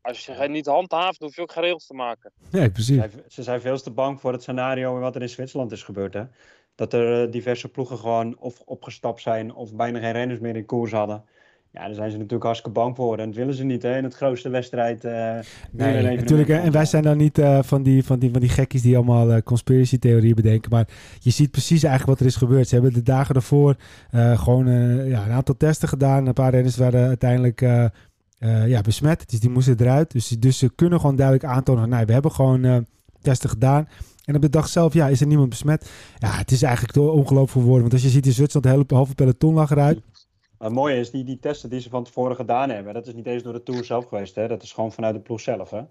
als 0.00 0.26
je 0.26 0.32
het 0.32 0.50
niet 0.50 0.66
handhaaft, 0.66 1.20
hoef 1.20 1.36
je 1.36 1.42
ook 1.42 1.52
geen 1.52 1.62
regels 1.62 1.86
te 1.86 1.94
maken. 1.94 2.32
Nee, 2.50 2.70
precies. 2.70 3.02
Ze 3.28 3.42
zijn, 3.42 3.60
veel 3.60 3.78
te 3.78 3.90
bang 3.90 4.20
voor 4.20 4.32
het 4.32 4.42
scenario 4.42 4.98
wat 4.98 5.14
er 5.14 5.22
in 5.22 5.28
Zwitserland 5.28 5.72
is 5.72 5.82
gebeurd. 5.82 6.14
Hè? 6.14 6.24
Dat 6.74 6.92
er 6.92 7.26
uh, 7.26 7.32
diverse 7.32 7.68
ploegen 7.68 7.98
gewoon 7.98 8.38
of 8.38 8.60
opgestapt 8.60 9.20
zijn 9.20 9.54
of 9.54 9.74
bijna 9.74 9.98
geen 9.98 10.12
renners 10.12 10.40
meer 10.40 10.56
in 10.56 10.66
koers 10.66 10.92
hadden. 10.92 11.24
Ja, 11.78 11.84
daar 11.84 11.94
zijn 11.94 12.10
ze 12.10 12.16
natuurlijk 12.16 12.44
hartstikke 12.44 12.80
bang 12.80 12.96
voor. 12.96 13.18
En 13.18 13.26
dat 13.26 13.34
willen 13.34 13.54
ze 13.54 13.64
niet, 13.64 13.82
hè? 13.82 13.96
In 13.96 14.04
het 14.04 14.14
grootste 14.14 14.48
wedstrijd. 14.48 15.04
Uh, 15.04 15.12
nee, 15.70 16.16
natuurlijk. 16.16 16.48
En 16.48 16.72
wij 16.72 16.84
zijn 16.84 17.02
dan 17.02 17.16
niet 17.16 17.38
uh, 17.38 17.58
van, 17.62 17.82
die, 17.82 18.04
van, 18.04 18.18
die, 18.18 18.30
van 18.30 18.40
die 18.40 18.48
gekkies 18.48 18.82
die 18.82 18.96
allemaal 18.96 19.30
uh, 19.30 19.36
conspiracy-theorieën 19.44 20.34
bedenken. 20.34 20.70
Maar 20.70 20.88
je 21.18 21.30
ziet 21.30 21.50
precies 21.50 21.82
eigenlijk 21.82 22.18
wat 22.18 22.20
er 22.20 22.26
is 22.26 22.36
gebeurd. 22.36 22.68
Ze 22.68 22.74
hebben 22.74 22.92
de 22.92 23.02
dagen 23.02 23.34
daarvoor 23.34 23.76
gewoon 24.34 24.66
ja, 25.06 25.26
een 25.26 25.32
aantal 25.32 25.56
testen 25.56 25.88
gedaan. 25.88 26.26
Een 26.26 26.32
paar 26.32 26.50
renners 26.50 26.76
waren 26.76 27.06
uiteindelijk 27.06 27.60
ja, 28.66 28.80
besmet. 28.80 29.30
Dus 29.30 29.40
die 29.40 29.50
moesten 29.50 29.80
eruit. 29.80 30.10
Dus, 30.10 30.28
dus 30.28 30.58
ze 30.58 30.70
kunnen 30.74 31.00
gewoon 31.00 31.16
duidelijk 31.16 31.46
aantonen. 31.46 31.88
Nou, 31.88 32.04
we 32.06 32.12
hebben 32.12 32.32
gewoon 32.32 32.86
testen 33.20 33.50
gedaan. 33.50 33.88
En 34.24 34.34
op 34.34 34.42
de 34.42 34.50
dag 34.50 34.68
zelf, 34.68 34.94
ja, 34.94 35.08
is 35.08 35.20
er 35.20 35.26
niemand 35.26 35.48
besmet. 35.48 35.90
Ja, 36.18 36.30
het 36.30 36.50
is 36.50 36.62
eigenlijk 36.62 36.96
ongelooflijk 36.96 37.50
voor 37.50 37.62
woorden. 37.62 37.80
Want 37.80 37.92
als 37.92 38.02
je 38.02 38.08
ziet 38.08 38.26
in 38.26 38.32
Zwitserland, 38.32 38.66
de 38.66 38.82
hele 38.82 38.98
halve 38.98 39.14
peloton 39.14 39.54
lag 39.54 39.70
eruit. 39.70 40.00
Het 40.58 40.72
mooie 40.72 40.96
is, 40.96 41.10
die, 41.10 41.24
die 41.24 41.38
testen 41.38 41.70
die 41.70 41.80
ze 41.80 41.88
van 41.88 42.04
tevoren 42.04 42.36
gedaan 42.36 42.70
hebben, 42.70 42.94
dat 42.94 43.06
is 43.06 43.14
niet 43.14 43.26
eens 43.26 43.42
door 43.42 43.52
de 43.52 43.62
Tour 43.62 43.84
zelf 43.84 44.04
geweest. 44.04 44.34
Hè? 44.34 44.48
Dat 44.48 44.62
is 44.62 44.72
gewoon 44.72 44.92
vanuit 44.92 45.14
de 45.14 45.20
ploeg 45.20 45.40
zelf. 45.40 45.70
Hè? 45.70 45.82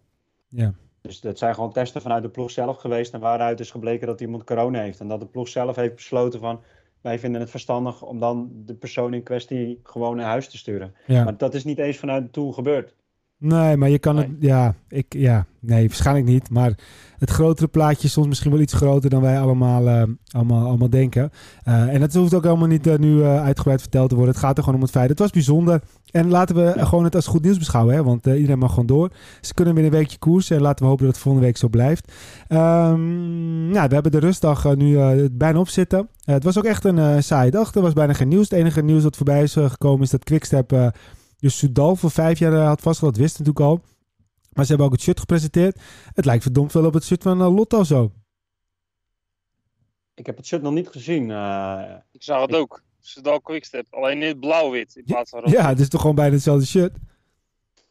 Ja. 0.47 0.73
Dus 1.01 1.21
dat 1.21 1.37
zijn 1.37 1.53
gewoon 1.53 1.71
testen 1.71 2.01
vanuit 2.01 2.23
de 2.23 2.29
ploeg 2.29 2.51
zelf 2.51 2.77
geweest. 2.77 3.13
En 3.13 3.19
waaruit 3.19 3.59
is 3.59 3.71
gebleken 3.71 4.07
dat 4.07 4.21
iemand 4.21 4.43
corona 4.43 4.81
heeft. 4.81 4.99
En 4.99 5.07
dat 5.07 5.19
de 5.19 5.25
ploeg 5.25 5.47
zelf 5.47 5.75
heeft 5.75 5.95
besloten 5.95 6.39
van, 6.39 6.61
wij 7.01 7.19
vinden 7.19 7.41
het 7.41 7.49
verstandig 7.49 8.01
om 8.01 8.19
dan 8.19 8.51
de 8.65 8.75
persoon 8.75 9.13
in 9.13 9.23
kwestie 9.23 9.79
gewoon 9.83 10.15
naar 10.15 10.25
huis 10.25 10.49
te 10.49 10.57
sturen. 10.57 10.95
Ja. 11.05 11.23
Maar 11.23 11.37
dat 11.37 11.53
is 11.53 11.63
niet 11.63 11.79
eens 11.79 11.97
vanuit 11.97 12.23
de 12.23 12.29
Tour 12.29 12.53
gebeurd. 12.53 12.95
Nee, 13.39 13.77
maar 13.77 13.89
je 13.89 13.99
kan 13.99 14.17
het, 14.17 14.27
ja, 14.39 14.75
ik, 14.89 15.05
ja, 15.09 15.45
nee, 15.59 15.87
waarschijnlijk 15.87 16.25
niet. 16.25 16.49
Maar 16.49 16.77
het 17.17 17.29
grotere 17.29 17.67
plaatje 17.67 18.07
is 18.07 18.13
soms 18.13 18.27
misschien 18.27 18.51
wel 18.51 18.59
iets 18.59 18.73
groter 18.73 19.09
dan 19.09 19.21
wij 19.21 19.39
allemaal, 19.39 19.87
uh, 19.87 20.03
allemaal, 20.31 20.67
allemaal 20.67 20.89
denken. 20.89 21.31
Uh, 21.67 21.93
en 21.93 21.99
dat 21.99 22.13
hoeft 22.13 22.33
ook 22.33 22.45
allemaal 22.45 22.67
niet 22.67 22.87
uh, 22.87 22.95
nu 22.95 23.23
uitgebreid 23.23 23.81
verteld 23.81 24.09
te 24.09 24.15
worden. 24.15 24.33
Het 24.33 24.43
gaat 24.43 24.57
er 24.57 24.63
gewoon 24.63 24.79
om 24.79 24.85
het 24.85 24.93
feit. 24.95 25.09
Het 25.09 25.19
was 25.19 25.31
bijzonder. 25.31 25.81
En 26.11 26.29
laten 26.29 26.55
we 26.55 26.73
ja. 26.75 26.85
gewoon 26.85 27.03
het 27.03 27.15
als 27.15 27.27
goed 27.27 27.43
nieuws 27.43 27.57
beschouwen, 27.57 27.95
hè? 27.95 28.03
want 28.03 28.25
iedereen 28.25 28.59
mag 28.59 28.69
gewoon 28.69 28.85
door. 28.85 29.11
Ze 29.41 29.53
kunnen 29.53 29.75
weer 29.75 29.85
een 29.85 29.91
weekje 29.91 30.17
koersen 30.17 30.55
en 30.55 30.61
laten 30.61 30.83
we 30.83 30.89
hopen 30.89 31.05
dat 31.05 31.13
het 31.13 31.23
volgende 31.23 31.47
week 31.47 31.57
zo 31.57 31.67
blijft. 31.67 32.11
Um, 32.49 33.67
nou, 33.69 33.87
we 33.87 33.93
hebben 33.93 34.11
de 34.11 34.19
rustdag 34.19 34.75
nu 34.75 34.97
bijna 35.31 35.59
op 35.59 35.69
zitten. 35.69 36.09
het 36.23 36.43
was 36.43 36.57
ook 36.57 36.63
echt 36.63 36.85
een 36.85 37.23
saaie 37.23 37.51
dag. 37.51 37.75
Er 37.75 37.81
was 37.81 37.93
bijna 37.93 38.13
geen 38.13 38.27
nieuws. 38.27 38.49
Het 38.49 38.59
enige 38.59 38.83
nieuws 38.83 39.03
dat 39.03 39.15
voorbij 39.15 39.43
is 39.43 39.53
gekomen 39.53 40.01
is 40.01 40.09
dat 40.09 40.23
Quickstep 40.23 40.93
dus 41.39 41.57
Soudal 41.57 41.95
voor 41.95 42.11
vijf 42.11 42.39
jaar 42.39 42.51
had 42.53 42.81
vastgesteld, 42.81 43.11
dat 43.13 43.21
wist 43.21 43.39
natuurlijk 43.39 43.65
al. 43.65 43.81
Maar 44.53 44.63
ze 44.65 44.69
hebben 44.71 44.85
ook 44.87 44.93
het 44.93 45.01
shirt 45.03 45.19
gepresenteerd. 45.19 45.79
Het 46.13 46.25
lijkt 46.25 46.43
verdomd 46.43 46.71
veel 46.71 46.85
op 46.85 46.93
het 46.93 47.03
shirt 47.03 47.23
van 47.23 47.41
uh, 47.41 47.55
Lotto 47.55 47.83
zo. 47.83 48.11
Ik 50.13 50.25
heb 50.25 50.37
het 50.37 50.45
shirt 50.45 50.61
nog 50.61 50.73
niet 50.73 50.87
gezien. 50.87 51.29
Uh, 51.29 51.81
ik 52.11 52.23
zag 52.23 52.41
het 52.41 52.49
ik... 52.49 52.55
ook. 52.55 52.81
Soudal 52.99 53.41
Quickstep. 53.41 53.85
Alleen 53.89 54.17
niet 54.17 54.39
blauw-wit 54.39 54.95
in 54.95 55.03
plaats 55.03 55.29
van 55.29 55.39
rood. 55.39 55.51
Ja, 55.51 55.67
het 55.67 55.79
is 55.79 55.89
toch 55.89 56.01
gewoon 56.01 56.15
bijna 56.15 56.33
hetzelfde 56.33 56.65
shirt. 56.65 56.95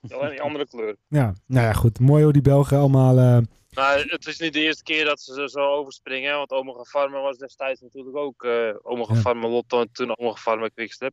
Alleen 0.08 0.30
die 0.30 0.42
andere 0.42 0.66
kleur. 0.66 0.96
Ja, 1.08 1.34
nou 1.46 1.66
ja, 1.66 1.72
goed. 1.72 1.98
Mooi 2.00 2.22
hoe 2.24 2.32
die 2.32 2.42
Belgen 2.42 2.78
allemaal... 2.78 3.18
eh, 3.18 3.38
Maar 3.74 4.04
het 4.08 4.26
is 4.26 4.38
niet 4.38 4.52
de 4.52 4.60
eerste 4.60 4.82
keer 4.82 5.04
dat 5.04 5.20
ze 5.20 5.40
er 5.42 5.50
zo 5.50 5.60
overspringen. 5.74 6.30
hè, 6.30 6.36
Want 6.36 6.50
Omega 6.50 6.82
Pharma 6.82 7.20
was 7.20 7.36
destijds 7.36 7.80
natuurlijk 7.80 8.16
ook 8.16 8.44
eh 8.44 8.74
Omega 8.82 9.14
Ja. 9.14 9.20
Pharma 9.20 9.48
Lotto 9.48 9.80
en 9.80 9.88
toen 9.92 10.18
Omega 10.18 10.40
Pharma 10.42 10.68
Quickstep. 10.68 11.12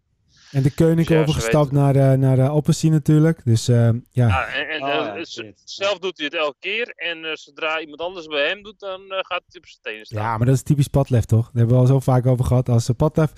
En 0.54 0.64
de 0.64 0.72
koning 0.74 1.08
Ja, 1.08 1.16
ze 1.16 1.22
overgestapt 1.22 1.72
naar, 1.72 1.96
eh 1.96 2.18
naar 2.18 2.36
de 2.36 2.48
Alpecin 2.48 2.92
natuurlijk. 2.92 3.42
Dus 3.44 3.68
eh, 3.68 3.76
ja, 4.12 4.28
Ja, 4.28 4.46
en, 4.46 4.68
en, 4.70 4.82
Oh, 4.82 4.88
ja, 4.90 5.24
z- 5.26 5.32
shit. 5.32 5.62
zelf 5.66 6.00
doet 6.00 6.18
hij 6.18 6.26
het 6.26 6.36
elke 6.36 6.56
keer. 6.60 6.94
En 6.96 7.38
zodra 7.38 7.80
iemand 7.80 8.00
anders 8.02 8.28
bij 8.28 8.48
hem 8.48 8.64
doet, 8.64 8.80
dan 8.80 9.02
eh, 9.02 9.08
gaat 9.10 9.42
hij 9.48 9.60
op 9.62 9.66
zijn 9.68 9.80
tenen 9.82 10.06
staan. 10.06 10.22
Ja, 10.24 10.38
maar 10.38 10.46
dat 10.46 10.56
is 10.56 10.62
typisch 10.64 10.88
Padlef, 10.88 11.26
toch? 11.26 11.44
Daar 11.46 11.52
hebben 11.54 11.76
we 11.76 11.82
al 11.82 11.88
zo 11.88 12.00
vaak 12.00 12.26
over 12.26 12.46
gehad. 12.46 12.70
Als 12.70 12.90
uh, 12.90 12.96
Padlef... 12.96 13.32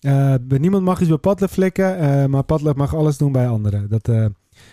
eh, 0.00 0.34
niemand 0.46 0.84
mag 0.84 1.00
iets 1.00 1.08
bij 1.08 1.18
Padlef 1.18 1.50
flikken, 1.50 1.98
eh, 1.98 2.24
maar 2.26 2.42
Padlef 2.42 2.74
mag 2.74 2.94
alles 2.94 3.16
doen 3.18 3.32
bij 3.32 3.48
anderen. 3.48 3.88
Dat 3.88 4.08
eh, 4.08 4.16
is 4.18 4.24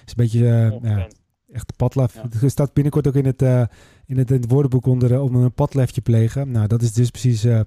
een 0.06 0.14
beetje 0.16 0.80
ja, 0.84 1.08
echt 1.54 1.74
Padlef. 1.76 2.14
Ja. 2.14 2.26
Het 2.40 2.52
staat 2.52 2.74
binnenkort 2.74 3.08
ook 3.08 3.16
in 3.16 3.26
het, 3.26 3.42
eh, 3.42 3.64
in 4.06 4.18
het, 4.18 4.32
in 4.32 4.42
het 4.42 4.52
woordenboek 4.52 4.86
onder 4.86 5.22
om 5.22 5.36
een 5.36 5.54
Padlefje 5.54 6.02
plegen. 6.02 6.52
Nou, 6.52 6.68
dat 6.68 6.82
is 6.82 6.94
dus 6.94 7.10
precies 7.10 7.44
eh, 7.44 7.60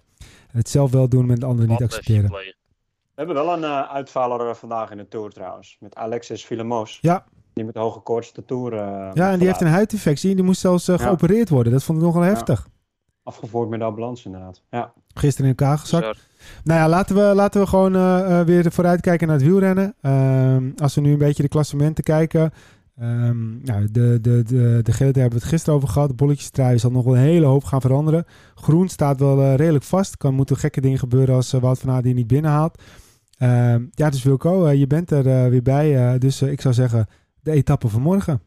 het 0.50 0.68
zelf 0.68 0.90
wel 0.90 1.08
doen 1.08 1.26
met 1.26 1.40
de 1.40 1.46
anderen 1.46 1.70
niet 1.70 1.82
accepteren. 1.82 2.30
plegen. 2.30 2.58
We 3.21 3.27
hebben 3.27 3.45
wel 3.45 3.57
een 3.57 3.65
eh, 3.65 3.93
uitvaller 3.95 4.49
eh, 4.49 4.55
vandaag 4.55 4.91
in 4.91 4.97
de 4.97 5.09
Tour 5.09 5.31
trouwens. 5.31 5.77
Met 5.81 5.95
Alexis 5.95 6.45
Vilamos. 6.45 6.99
Ja. 7.00 7.25
Die 7.53 7.65
met 7.65 7.75
hoge 7.75 8.00
koorts 8.00 8.33
de 8.33 8.45
Tour 8.45 8.73
eh, 8.73 9.11
Ja, 9.15 9.31
en 9.31 9.39
die 9.39 9.47
heeft 9.47 9.61
een 9.61 9.67
huidinfectie 9.67 10.31
en 10.31 10.37
die 10.37 10.45
moest 10.45 10.61
zelfs 10.61 10.89
eh, 10.89 10.97
Ja. 10.97 11.05
geopereerd 11.05 11.49
worden. 11.49 11.73
Dat 11.73 11.83
vond 11.83 11.99
ik 11.99 12.05
nogal 12.05 12.23
heftig. 12.23 12.67
Afgevoerd 13.23 13.69
met 13.69 13.79
de 13.79 13.85
ambulance 13.85 14.25
inderdaad. 14.25 14.62
Ja. 14.71 14.93
Gisteren 15.15 15.50
in 15.50 15.57
elkaar 15.57 15.79
gezakt. 15.79 16.07
Bizar. 16.07 16.23
Nou 16.65 16.81
ja, 16.81 16.89
laten 16.89 17.17
we, 17.17 17.35
laten 17.35 17.61
we 17.61 17.67
gewoon 17.67 17.93
weer 18.45 18.73
vooruitkijken 18.73 19.27
naar 19.27 19.37
het 19.37 19.47
wielrennen. 19.47 19.95
Ehm, 20.00 20.71
als 20.77 20.95
we 20.95 21.00
nu 21.00 21.12
een 21.12 21.19
beetje 21.19 21.43
de 21.43 21.49
klassementen 21.49 22.05
kijken. 22.05 22.53
Ehm, 22.99 23.62
nou, 23.62 23.91
de, 23.91 24.19
de, 24.21 24.43
de, 24.43 24.81
de 24.83 24.93
gele 24.93 25.12
daar 25.12 25.23
hebben 25.23 25.39
we 25.39 25.45
het 25.45 25.53
gisteren 25.55 25.75
over 25.75 25.89
gehad. 25.89 26.09
De 26.09 26.15
bolletjestrui 26.15 26.79
zal 26.79 26.91
nog 26.91 27.05
wel 27.05 27.15
een 27.15 27.21
hele 27.21 27.47
hoop 27.47 27.65
gaan 27.65 27.81
veranderen. 27.81 28.25
Groen 28.55 28.89
staat 28.89 29.19
wel 29.19 29.55
redelijk 29.55 29.85
vast. 29.85 30.17
Kan 30.17 30.35
moeten 30.35 30.57
gekke 30.57 30.81
dingen 30.81 30.99
gebeuren 30.99 31.35
als 31.35 31.55
uh, 31.55 31.61
Wout 31.61 31.79
van 31.79 31.91
Aert 31.91 32.05
die 32.05 32.15
niet 32.15 32.27
binnenhaalt. 32.27 32.83
Ehm, 33.40 33.85
ja, 33.90 34.11
dus 34.11 34.23
Wilco, 34.23 34.66
eh, 34.66 34.75
je 34.78 34.87
bent 34.87 35.11
er 35.11 35.26
eh, 35.26 35.49
weer 35.50 35.62
bij. 35.62 36.12
eh, 36.12 36.18
dus 36.20 36.42
ik 36.42 36.61
zou 36.61 36.75
zeggen, 36.75 37.06
de 37.42 37.50
etappe 37.50 37.88
van 37.88 38.00
morgen. 38.02 38.42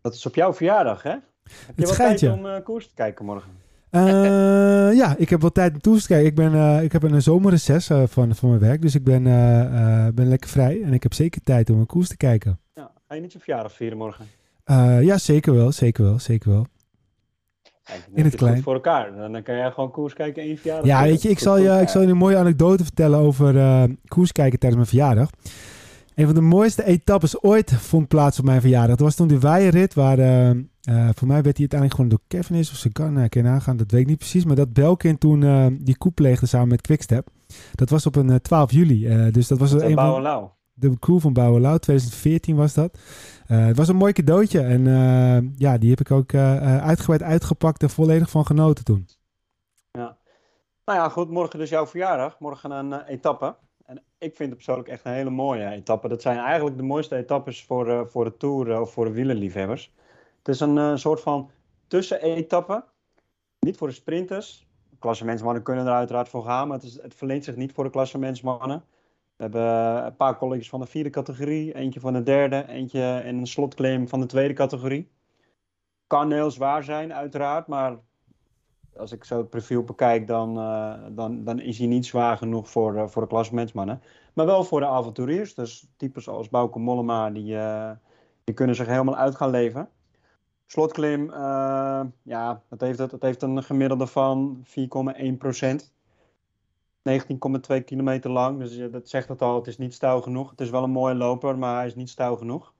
Dat 0.00 0.14
is 0.14 0.26
op 0.26 0.34
jouw 0.34 0.52
verjaardag, 0.54 1.02
hè? 1.02 1.10
Heb 1.10 1.78
je 1.78 1.84
wel 1.84 1.94
tijd 1.94 2.22
om 2.22 2.46
eh, 2.46 2.62
koers 2.64 2.88
te 2.88 2.94
kijken 2.94 3.24
morgen? 3.24 3.50
Ja, 4.96 5.16
ik 5.16 5.28
heb 5.30 5.40
wel 5.40 5.52
tijd 5.52 5.72
om 5.72 5.80
toe 5.80 6.00
te 6.00 6.06
kijken. 6.06 6.26
Ik, 6.26 6.34
ben, 6.34 6.82
ik 6.82 6.92
heb 6.92 7.02
een 7.02 7.22
zomerreces 7.22 7.86
van, 7.86 8.34
van 8.34 8.48
mijn 8.48 8.60
werk. 8.60 8.82
Dus 8.82 8.94
ik 8.94 9.04
ben, 9.04 9.22
ben 10.14 10.28
lekker 10.28 10.50
vrij. 10.50 10.82
En 10.82 10.92
ik 10.92 11.02
heb 11.02 11.14
zeker 11.14 11.42
tijd 11.42 11.70
om 11.70 11.78
een 11.78 11.86
koers 11.86 12.08
te 12.08 12.16
kijken. 12.16 12.60
Ja. 12.74 12.90
Ga 13.08 13.14
je 13.14 13.20
niet 13.20 13.32
je 13.32 13.38
verjaardag 13.38 13.72
vieren 13.72 13.98
morgen? 13.98 14.26
Ja, 15.04 15.18
zeker 15.18 15.54
wel. 15.54 15.72
Zeker 15.72 16.04
wel. 16.04 16.18
Zeker 16.18 16.50
wel. 16.50 16.66
Kijk, 17.90 18.08
In 18.14 18.24
het 18.24 18.34
klein. 18.34 18.62
voor 18.62 18.74
elkaar. 18.74 19.14
Dan, 19.32 19.42
kan 19.42 19.54
jij 19.56 19.70
gewoon 19.70 19.90
koers 19.90 20.14
kijken 20.14 20.42
en 20.42 20.48
je 20.48 20.56
verjaardag. 20.56 20.86
Ja, 20.86 21.02
weet 21.02 21.22
je, 21.22 21.28
ik 21.28 21.38
zal 21.38 21.58
je, 21.58 21.80
ik 21.80 21.88
zal 21.88 22.02
je 22.02 22.08
een 22.08 22.16
mooie 22.16 22.36
anekdote 22.36 22.84
vertellen 22.84 23.18
over 23.18 23.56
eh, 23.56 23.82
koers 24.06 24.32
kijken 24.32 24.58
tijdens 24.58 24.82
mijn 24.82 24.90
verjaardag. 24.94 25.30
Een 26.14 26.26
van 26.26 26.34
de 26.34 26.40
mooiste 26.40 26.84
etappes 26.84 27.42
ooit 27.42 27.72
vond 27.72 28.08
plaats 28.08 28.38
op 28.38 28.44
mijn 28.44 28.60
verjaardag. 28.60 28.96
Dat 28.96 29.06
was 29.06 29.14
toen 29.14 29.28
de 29.28 29.38
Weijerrit, 29.38 29.94
waar 29.94 30.18
eh, 30.18 30.50
eh, 30.50 30.56
voor 31.14 31.28
mij 31.28 31.42
werd 31.42 31.56
hij 31.56 31.68
uiteindelijk 31.68 31.94
gewoon 31.94 32.08
door 32.10 32.20
Cavendish 32.28 32.70
of 32.70 32.76
Sagan, 32.76 33.12
nou, 33.12 33.24
ik 33.24 33.30
kan 33.30 33.42
je 33.42 33.48
nagaan, 33.48 33.76
dat 33.76 33.90
weet 33.90 34.00
ik 34.00 34.06
niet 34.06 34.18
precies. 34.18 34.44
Maar 34.44 34.56
dat 34.56 34.72
Belkin 34.72 35.18
toen 35.18 35.78
die 35.80 35.96
koep 35.96 36.14
pleegde 36.14 36.46
samen 36.46 36.68
met 36.68 36.80
Quickstep. 36.80 37.28
Dat 37.74 37.90
was 37.90 38.06
op 38.06 38.16
een 38.16 38.30
eh, 38.30 38.36
12 38.36 38.72
juli. 38.72 39.30
dus 39.30 39.48
dat 39.48 39.58
was 39.58 39.72
Met, 39.72 39.82
een 39.82 39.94
van, 39.94 40.22
Lauw. 40.22 40.58
De 40.72 40.98
crew 40.98 41.20
van 41.20 41.32
Bouwenlauw, 41.32 41.78
2014 41.78 42.56
was 42.56 42.74
dat. 42.74 42.98
Eh, 43.46 43.66
het 43.66 43.76
was 43.76 43.88
een 43.88 43.96
mooi 43.96 44.12
cadeautje 44.12 44.60
en 44.60 44.86
eh, 44.86 45.58
ja, 45.58 45.78
die 45.78 45.90
heb 45.90 46.00
ik 46.00 46.10
ook 46.10 46.32
eh, 46.32 46.82
uitgebreid 46.82 47.22
uitgepakt 47.22 47.82
en 47.82 47.90
volledig 47.90 48.30
van 48.30 48.46
genoten 48.46 48.84
toen. 48.84 49.06
Nou 50.84 51.02
ja, 51.02 51.08
goed, 51.08 51.30
morgen 51.30 51.58
dus 51.58 51.70
jouw 51.70 51.86
verjaardag. 51.86 52.38
Morgen 52.38 52.70
een 52.70 53.02
etappe. 53.02 53.56
En 53.84 54.02
ik 54.18 54.36
vind 54.36 54.48
het 54.48 54.54
persoonlijk 54.54 54.88
echt 54.88 55.04
een 55.04 55.12
hele 55.12 55.30
mooie 55.30 55.66
etappe. 55.66 56.08
Dat 56.08 56.22
zijn 56.22 56.38
eigenlijk 56.38 56.76
de 56.76 56.82
mooiste 56.82 57.16
etappes 57.16 57.64
voor, 57.64 58.08
voor 58.08 58.24
de 58.24 58.36
Tour 58.36 58.80
of 58.80 58.92
voor 58.92 59.04
de 59.04 59.10
wielerliefhebbers. 59.10 59.94
Het 60.38 60.48
is 60.48 60.60
een 60.60 60.98
soort 60.98 61.20
van 61.20 61.50
tussenetappe. 61.86 62.84
Niet 63.58 63.76
voor 63.76 63.88
de 63.88 63.94
sprinters. 63.94 64.66
Klassementsmannen 64.98 65.62
kunnen 65.62 65.86
er 65.86 65.92
uiteraard 65.92 66.28
voor 66.28 66.44
gaan, 66.44 66.68
maar 66.68 66.78
het, 66.78 66.98
het 67.02 67.14
verleent 67.14 67.44
zich 67.44 67.56
niet 67.56 67.72
voor 67.72 67.84
de 67.84 67.90
klassementsmannen. 67.90 68.84
We 69.40 69.46
hebben 69.46 70.06
een 70.06 70.16
paar 70.16 70.36
collega's 70.36 70.68
van 70.68 70.80
de 70.80 70.86
vierde 70.86 71.10
categorie, 71.10 71.74
eentje 71.74 72.00
van 72.00 72.12
de 72.12 72.22
derde, 72.22 72.66
eentje 72.68 73.02
en 73.02 73.36
een 73.36 73.46
slotclaim 73.46 74.08
van 74.08 74.20
de 74.20 74.26
tweede 74.26 74.54
categorie. 74.54 75.10
Kan 76.06 76.32
heel 76.32 76.50
zwaar 76.50 76.84
zijn, 76.84 77.14
uiteraard, 77.14 77.66
maar 77.66 77.98
als 78.96 79.12
ik 79.12 79.24
zo 79.24 79.38
het 79.38 79.50
profiel 79.50 79.84
bekijk, 79.84 80.26
dan, 80.26 80.58
eh, 80.58 80.94
dan, 81.10 81.44
dan 81.44 81.60
is 81.60 81.78
hij 81.78 81.86
niet 81.86 82.06
zwaar 82.06 82.36
genoeg 82.36 82.70
voor, 82.70 82.96
eh, 82.96 83.06
voor 83.06 83.22
de 83.22 83.28
klassementsmannen. 83.28 84.02
Maar 84.34 84.46
wel 84.46 84.64
voor 84.64 84.80
de 84.80 84.86
avonturiers. 84.86 85.54
Dus 85.54 85.88
types 85.96 86.28
als 86.28 86.48
Bauke 86.48 86.78
Mollema, 86.78 87.30
die, 87.30 87.56
eh, 87.56 87.90
die 88.44 88.54
kunnen 88.54 88.76
zich 88.76 88.86
helemaal 88.86 89.16
uit 89.16 89.34
gaan 89.34 89.50
leven. 89.50 89.88
Slotklim, 90.66 91.30
ja, 92.22 92.62
dat 92.68 92.80
heeft, 92.80 92.98
het, 92.98 93.10
het 93.10 93.22
heeft 93.22 93.42
een 93.42 93.62
gemiddelde 93.62 94.06
van 94.06 94.60
4,1 94.64 95.36
procent. 95.36 95.92
19,2 97.02 97.84
kilometer 97.84 98.30
lang. 98.30 98.58
Dus 98.58 98.74
ja, 98.74 98.86
dat 98.86 99.08
zegt 99.08 99.28
het 99.28 99.42
al, 99.42 99.54
het 99.56 99.66
is 99.66 99.78
niet 99.78 99.94
stijl 99.94 100.22
genoeg. 100.22 100.50
Het 100.50 100.60
is 100.60 100.70
wel 100.70 100.82
een 100.82 100.90
mooie 100.90 101.14
loper, 101.14 101.58
maar 101.58 101.76
hij 101.76 101.86
is 101.86 101.94
niet 101.94 102.10
stijl 102.10 102.36
genoeg. 102.36 102.74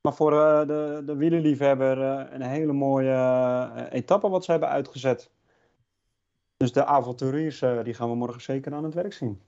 Maar 0.00 0.14
voor 0.14 0.32
eh, 0.32 0.66
de, 0.66 1.02
de 1.06 1.16
wielerliefhebber 1.16 2.02
eh, 2.02 2.32
een 2.32 2.42
hele 2.42 2.72
mooie 2.72 3.10
eh, 3.10 3.82
etappe 3.90 4.28
wat 4.28 4.44
ze 4.44 4.50
hebben 4.50 4.68
uitgezet. 4.68 5.30
Dus 6.56 6.72
de 6.72 6.84
avonturiers, 6.84 7.62
eh, 7.62 7.82
die 7.84 7.94
gaan 7.94 8.08
we 8.08 8.16
morgen 8.16 8.40
zeker 8.40 8.74
aan 8.74 8.84
het 8.84 8.94
werk 8.94 9.12
zien. 9.12 9.40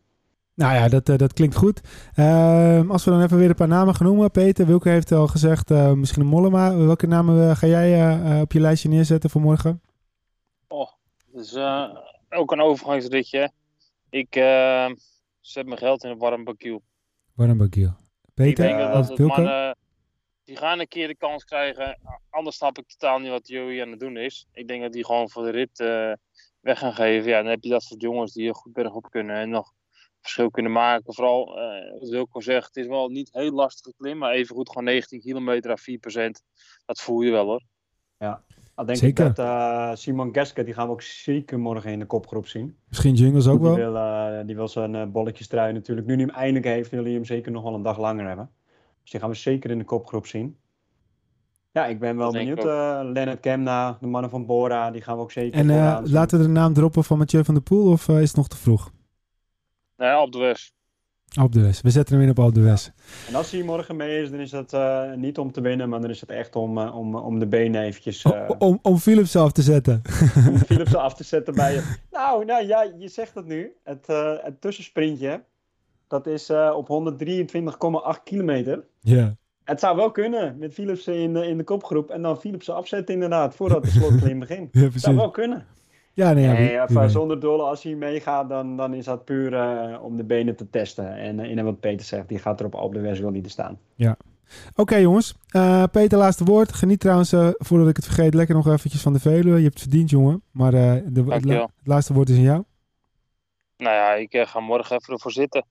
Nou 0.59 0.75
ja, 0.75 0.89
dat, 0.89 1.09
eh, 1.09 1.17
dat 1.17 1.33
klinkt 1.33 1.57
goed. 1.57 1.81
Ehm, 2.15 2.91
als 2.91 3.05
we 3.05 3.11
dan 3.11 3.23
even 3.23 3.39
weer 3.39 3.49
een 3.49 3.55
paar 3.55 3.69
namen 3.69 3.95
gaan 3.95 4.07
noemen. 4.07 4.31
Peter, 4.31 4.67
Wilke 4.67 4.89
heeft 4.89 5.13
al 5.13 5.27
gezegd, 5.27 5.71
eh, 5.71 5.93
misschien 5.93 6.23
een 6.23 6.29
Mollema. 6.29 6.77
Welke 6.77 7.07
namen 7.07 7.51
eh, 7.51 7.57
ga 7.57 7.67
jij 7.67 7.93
eh, 7.93 8.35
eh, 8.35 8.41
op 8.41 8.53
je 8.53 8.61
lijstje 8.61 8.89
neerzetten 8.89 9.31
voor 9.31 9.41
morgen? 9.41 9.81
Dus 11.33 11.55
eh, 11.55 11.85
ook 12.31 12.53
een 12.53 12.61
overgangsritje. 12.61 13.51
Ik 14.11 14.37
eh, 14.37 14.91
zet 15.41 15.67
mijn 15.67 15.79
geld 15.79 16.05
in 16.05 16.11
een 16.11 16.19
warm 16.19 16.45
bakiel. 16.45 16.83
Warren 17.35 17.57
Bagiel. 17.57 17.89
Ik 17.89 18.35
Peter, 18.35 18.65
denk 18.65 18.79
dat 18.79 18.95
of 18.97 19.09
het 19.09 19.19
Wilke? 19.19 19.41
mannen, 19.41 19.77
die 20.45 20.57
gaan 20.57 20.81
een 20.81 20.89
keer 20.89 21.09
de 21.09 21.17
kans 21.17 21.45
krijgen. 21.45 22.01
Anders 22.31 22.57
snap 22.57 22.79
ik 22.79 22.89
totaal 22.89 23.19
niet 23.19 23.31
wat 23.31 23.49
Joey 23.49 23.83
aan 23.83 23.91
het 23.91 24.01
doen 24.01 24.17
is. 24.17 24.47
Ik 24.53 24.69
denk 24.69 24.83
dat 24.83 24.93
die 24.93 25.05
gewoon 25.05 25.31
voor 25.31 25.45
de 25.45 25.51
rit 25.51 25.81
eh, 25.81 26.13
weg 26.61 26.79
gaan 26.79 26.95
geven. 26.95 27.31
Ja, 27.31 27.43
dan 27.43 27.51
heb 27.51 27.63
je 27.63 27.71
dat 27.71 27.83
soort 27.83 28.03
jongens 28.03 28.33
die 28.33 28.55
goed 28.55 28.73
bergop 28.73 29.11
kunnen 29.11 29.37
en 29.37 29.51
nog 29.51 29.73
verschil 30.21 30.51
kunnen 30.51 30.73
maken. 30.73 31.15
Vooral, 31.15 31.61
eh 31.61 32.01
wat 32.01 32.09
Wilco 32.09 32.41
zegt, 32.41 32.67
het 32.67 32.77
is 32.77 32.87
wel 32.87 33.09
niet 33.09 33.29
heel 33.33 33.53
lastig 33.53 33.97
klim, 33.97 34.19
maar 34.19 34.33
even 34.33 34.55
goed 34.55 34.69
gewoon 34.69 34.85
19 34.85 35.21
kilometer 35.21 35.71
à 35.71 35.77
4%. 35.77 36.31
Dat 36.85 37.01
voel 37.01 37.21
je 37.21 37.31
wel 37.31 37.47
hoor. 37.47 37.63
Dan 38.79 38.87
denk 38.87 38.99
Zeker. 38.99 39.27
ik 39.27 39.35
dat 39.37 39.47
eh, 39.47 39.91
Simon 39.95 40.29
Geske, 40.33 40.65
die 40.65 40.75
gaan 40.75 40.87
we 40.87 40.93
ook 40.93 41.03
zeker 41.03 41.59
morgen 41.59 41.93
in 41.93 41.99
de 41.99 42.07
kopgroep 42.07 42.47
zien. 42.47 42.77
Misschien 42.89 43.15
Jungles 43.15 43.47
ook 43.47 43.59
Die 43.61 43.69
wel. 43.69 43.77
wil, 43.77 43.97
eh, 43.97 44.47
die 44.47 44.57
wil 44.57 44.69
zijn 44.69 44.95
uh, 44.95 45.05
bolletjestrui 45.05 45.73
natuurlijk. 45.73 46.07
Nu 46.07 46.15
hij 46.15 46.23
hem 46.25 46.35
eindelijk 46.35 46.65
heeft, 46.65 46.91
wil 46.91 47.03
hij 47.05 47.13
hem 47.13 47.25
zeker 47.25 47.53
nog 47.53 47.63
wel 47.63 47.75
een 47.75 47.83
dag 47.83 47.99
langer 47.99 48.27
hebben. 48.27 48.51
Dus 49.03 49.11
die 49.11 49.21
gaan 49.21 49.29
we 49.29 49.35
zeker 49.37 49.71
in 49.71 49.79
de 49.79 49.85
kopgroep 49.85 50.27
zien. 50.27 50.57
Ja, 51.73 51.87
ik 51.87 51.99
ben 51.99 52.17
wel 52.17 52.33
Dat 52.33 52.41
ik 52.41 52.49
benieuwd. 52.55 52.65
eh 52.67 53.01
Lennart 53.13 53.41
Kemna, 53.41 53.99
de 54.01 54.07
mannen 54.07 54.31
van 54.31 54.47
Bora, 54.47 54.91
die 54.91 55.03
gaan 55.03 55.17
we 55.17 55.23
ook 55.23 55.33
zeker 55.33 55.59
En 55.59 55.71
eh, 55.71 55.99
laten 56.05 56.39
we 56.39 56.45
de 56.45 56.51
naam 56.51 56.73
droppen 56.73 57.05
van 57.05 57.19
Mathieu 57.19 57.45
van 57.45 57.55
der 57.55 57.63
Poel 57.63 57.91
of 57.93 58.09
is 58.09 58.29
het 58.29 58.37
nog 58.37 58.49
te 58.49 58.57
vroeg? 58.57 58.91
Nou 59.97 60.11
ja, 60.11 60.59
op 61.41 61.53
de 61.53 61.61
West. 61.61 61.81
We 61.83 61.91
zetten 61.91 62.15
hem 62.15 62.25
in 62.25 62.31
op 62.31 62.39
Op 62.39 62.55
de 62.55 62.61
West. 62.61 62.93
En 63.29 63.35
als 63.35 63.51
hij 63.51 63.63
morgen 63.63 63.97
mee 63.97 64.23
is, 64.23 64.31
dan 64.31 64.41
is 64.41 64.51
dat 64.51 64.73
eh, 64.73 65.13
niet 65.13 65.39
om 65.39 65.53
te 65.53 65.61
winnen, 65.61 65.89
maar 65.89 66.01
dan 66.01 66.11
is 66.11 66.21
het 66.21 66.31
echt 66.31 66.57
om, 66.57 66.79
eh, 66.79 66.97
om, 66.97 67.15
om 67.15 67.39
de 67.39 67.47
benen 67.47 67.83
eventjes 67.83 68.23
eh, 68.23 68.51
om, 68.59 68.79
om 68.83 68.99
Philips 68.99 69.37
af 69.37 69.53
te 69.53 69.63
zetten. 69.63 70.03
om 70.49 70.59
Philips 70.69 70.95
af 70.95 71.15
te 71.15 71.25
zetten 71.25 71.55
bij 71.55 71.73
je. 71.75 71.95
Nou, 72.11 72.45
nou 72.45 72.67
ja, 72.67 72.91
je 72.99 73.09
zegt 73.09 73.35
het 73.35 73.47
nu. 73.47 73.73
Het, 73.85 74.07
het 74.43 74.61
tussensprintje, 74.61 75.43
dat 76.09 76.27
is 76.27 76.51
op 76.75 76.89
123,8 78.17 78.23
kilometer. 78.25 78.85
ja. 79.01 79.37
Het 79.65 79.81
zou 79.81 79.97
wel 79.97 80.11
kunnen 80.11 80.59
met 80.59 80.73
Philipsen 80.75 81.15
in, 81.15 81.33
de- 81.33 81.47
in 81.47 81.57
de 81.57 81.65
kopgroep 81.65 82.11
en 82.11 82.23
dan 82.23 82.39
Philipsen 82.41 82.75
afzetten 82.75 83.15
inderdaad, 83.15 83.55
voordat 83.55 83.83
de 83.85 83.91
slotklim 83.91 84.39
begint. 84.39 84.69
ja, 84.75 84.81
Het 84.81 84.81
zou 84.81 84.91
precies. 84.91 85.15
wel 85.15 85.31
kunnen. 85.31 85.67
Ja, 86.19 86.33
nee, 86.33 86.45
ja, 86.45 86.53
Nee, 86.53 86.99
weet. 87.01 87.11
zonder 87.11 87.41
dolle, 87.41 87.63
als 87.63 87.83
hij 87.83 87.95
meegaat, 87.95 88.49
dan, 88.49 88.77
dan 88.77 88.95
is 88.95 89.05
dat 89.05 89.25
puur 89.25 89.55
eh, 89.55 90.03
om 90.03 90.17
de 90.17 90.25
benen 90.25 90.57
te 90.57 90.71
testen. 90.71 91.17
En 91.17 91.39
uh, 91.39 91.51
in 91.51 91.65
wat 91.65 91.81
Peter 91.81 92.07
zegt, 92.07 92.29
die 92.29 92.39
gaat 92.39 92.61
er 92.61 92.67
op 92.67 92.75
Alpe 92.75 92.99
d'Huez 92.99 93.21
wel 93.21 93.31
niet 93.31 93.45
te 93.45 93.51
staan. 93.51 93.79
Oké 94.75 94.97
jongens, 94.97 95.35
Eh, 95.49 95.83
Peter, 95.93 96.19
laatste 96.19 96.45
woord. 96.45 96.73
Geniet 96.73 97.01
trouwens, 97.01 97.33
eh, 97.33 97.49
voordat 97.59 97.89
ik 97.89 97.97
het 97.97 98.05
vergeet, 98.05 98.35
lekker 98.35 98.55
nog 98.55 98.67
eventjes 98.67 99.03
van 99.03 99.13
de 99.13 99.19
Veluwe. 99.21 99.57
Je 99.57 99.63
hebt 99.63 99.73
het 99.75 99.83
verdiend, 99.83 100.11
jongen. 100.11 100.43
Maar 100.51 100.75
eh, 100.75 100.81
de, 100.83 100.91
het, 100.93 101.17
la- 101.17 101.25
Dankjewel. 101.25 101.63
het 101.79 101.87
laatste 101.87 102.13
woord 102.13 102.29
is 102.29 102.37
aan 102.37 102.43
jou. 102.43 102.63
Nou 103.77 103.95
ja, 103.95 104.13
ik 104.15 104.33
eh, 104.33 104.47
ga 104.47 104.61
morgen 104.61 104.97
even 104.97 105.13
ervoor 105.15 105.33
zitten. 105.33 105.65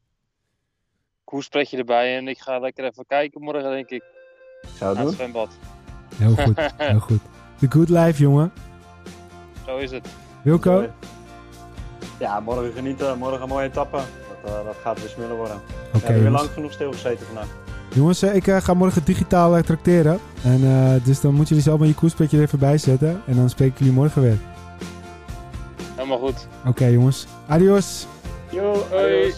koerspretje 1.24 1.77
erbij 1.77 2.18
en 2.18 2.27
ik 2.27 2.38
ga 2.39 2.60
lekker 2.60 2.86
even 2.86 3.06
kijken 3.08 3.42
morgen, 3.42 3.72
denk 3.72 3.89
ik. 3.89 4.04
Zou 4.77 4.80
Naar 4.80 4.89
het 4.89 5.06
doen? 5.06 5.13
zwembad. 5.13 5.50
Heel 6.16 6.36
goed, 6.36 6.74
heel 6.77 7.00
goed. 7.00 7.20
The 7.60 7.66
good 7.72 7.89
life, 7.89 8.22
jongen. 8.22 8.51
Zo 9.66 9.77
is 9.77 9.92
het. 9.92 10.08
Wilco? 10.48 10.86
Ja, 12.20 12.39
morgen 12.39 12.72
genieten. 12.75 13.18
Morgen 13.18 13.42
een 13.42 13.48
mooie 13.48 13.68
etappe. 13.68 13.98
Dat, 13.98 14.51
eh, 14.54 14.66
dat 14.66 14.75
gaat 14.84 15.00
weer 15.00 15.10
smullen 15.10 15.36
worden. 15.36 15.56
We 15.58 15.74
Oké, 15.88 15.98
hebben 15.98 16.13
weer 16.13 16.24
jongens. 16.24 16.42
lang 16.42 16.54
genoeg 16.54 16.72
stilgezeten 16.72 17.25
vandaag. 17.25 17.48
Jongens, 17.94 18.22
eh, 18.22 18.36
ik 18.36 18.48
eh, 18.48 18.58
ga 18.62 18.74
morgen 18.74 19.04
digitaal 19.04 19.62
tracteren. 19.62 20.20
En, 20.44 20.63
eh, 20.63 21.06
dus 21.06 21.22
dan 21.22 21.30
moeten 21.32 21.48
jullie 21.48 21.63
zelf 21.63 21.80
maar 21.80 21.88
je 21.88 21.94
koerspetje 21.94 22.38
er 22.38 22.44
even 22.44 22.60
bij 22.60 22.77
zetten. 22.77 23.22
En 23.25 23.36
dan 23.36 23.50
spreken 23.50 23.77
jullie 23.77 23.94
morgen 23.94 24.22
weer. 24.22 24.38
Helemaal 25.96 26.18
goed. 26.20 26.48
Oké, 26.68 26.86
jongens. 26.86 27.27
Adios. 27.48 28.08
Yo, 28.50 28.86
Hoi. 28.89 29.04
adios. 29.04 29.36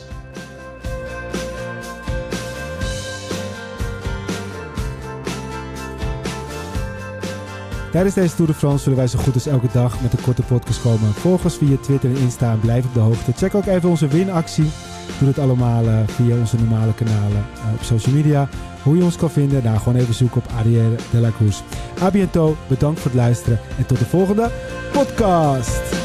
Tijdens 7.91 8.15
deze 8.15 8.35
Tour 8.35 8.51
de 8.51 8.57
France 8.57 8.83
zullen 8.83 8.97
wij 8.97 9.07
zo 9.07 9.19
goed 9.19 9.33
als 9.33 9.47
elke 9.47 9.67
dag 9.73 10.01
met 10.01 10.13
een 10.13 10.21
korte 10.21 10.41
podcast 10.41 10.81
komen. 10.81 11.13
Volg 11.13 11.43
ons 11.43 11.57
via 11.57 11.77
Twitter 11.81 12.09
en 12.09 12.17
Insta 12.17 12.51
en 12.51 12.59
blijf 12.59 12.85
op 12.85 12.93
de 12.93 12.99
hoogte. 12.99 13.31
Check 13.35 13.55
ook 13.55 13.65
even 13.65 13.89
onze 13.89 14.07
winactie. 14.07 14.71
Doe 15.19 15.27
het 15.27 15.39
allemaal 15.39 15.85
eh, 15.85 15.99
via 16.05 16.37
onze 16.37 16.55
normale 16.55 16.93
kanalen 16.93 17.45
eh, 17.55 17.73
op 17.73 17.83
social 17.83 18.15
media. 18.15 18.49
Hoe 18.83 18.97
je 18.97 19.03
ons 19.03 19.15
kan 19.15 19.31
vinden, 19.31 19.63
nou 19.63 19.77
gewoon 19.77 19.95
even 19.95 20.13
zoeken 20.13 20.41
op 20.41 20.51
Arrière 20.57 20.95
de 21.11 21.19
la 21.19 21.31
Cruz. 21.37 21.61
A 22.01 22.11
bientôt, 22.11 22.57
bedankt 22.67 22.99
voor 22.99 23.11
het 23.11 23.19
luisteren 23.19 23.59
en 23.77 23.85
tot 23.85 23.99
de 23.99 24.05
volgende 24.05 24.51
podcast. 24.91 25.98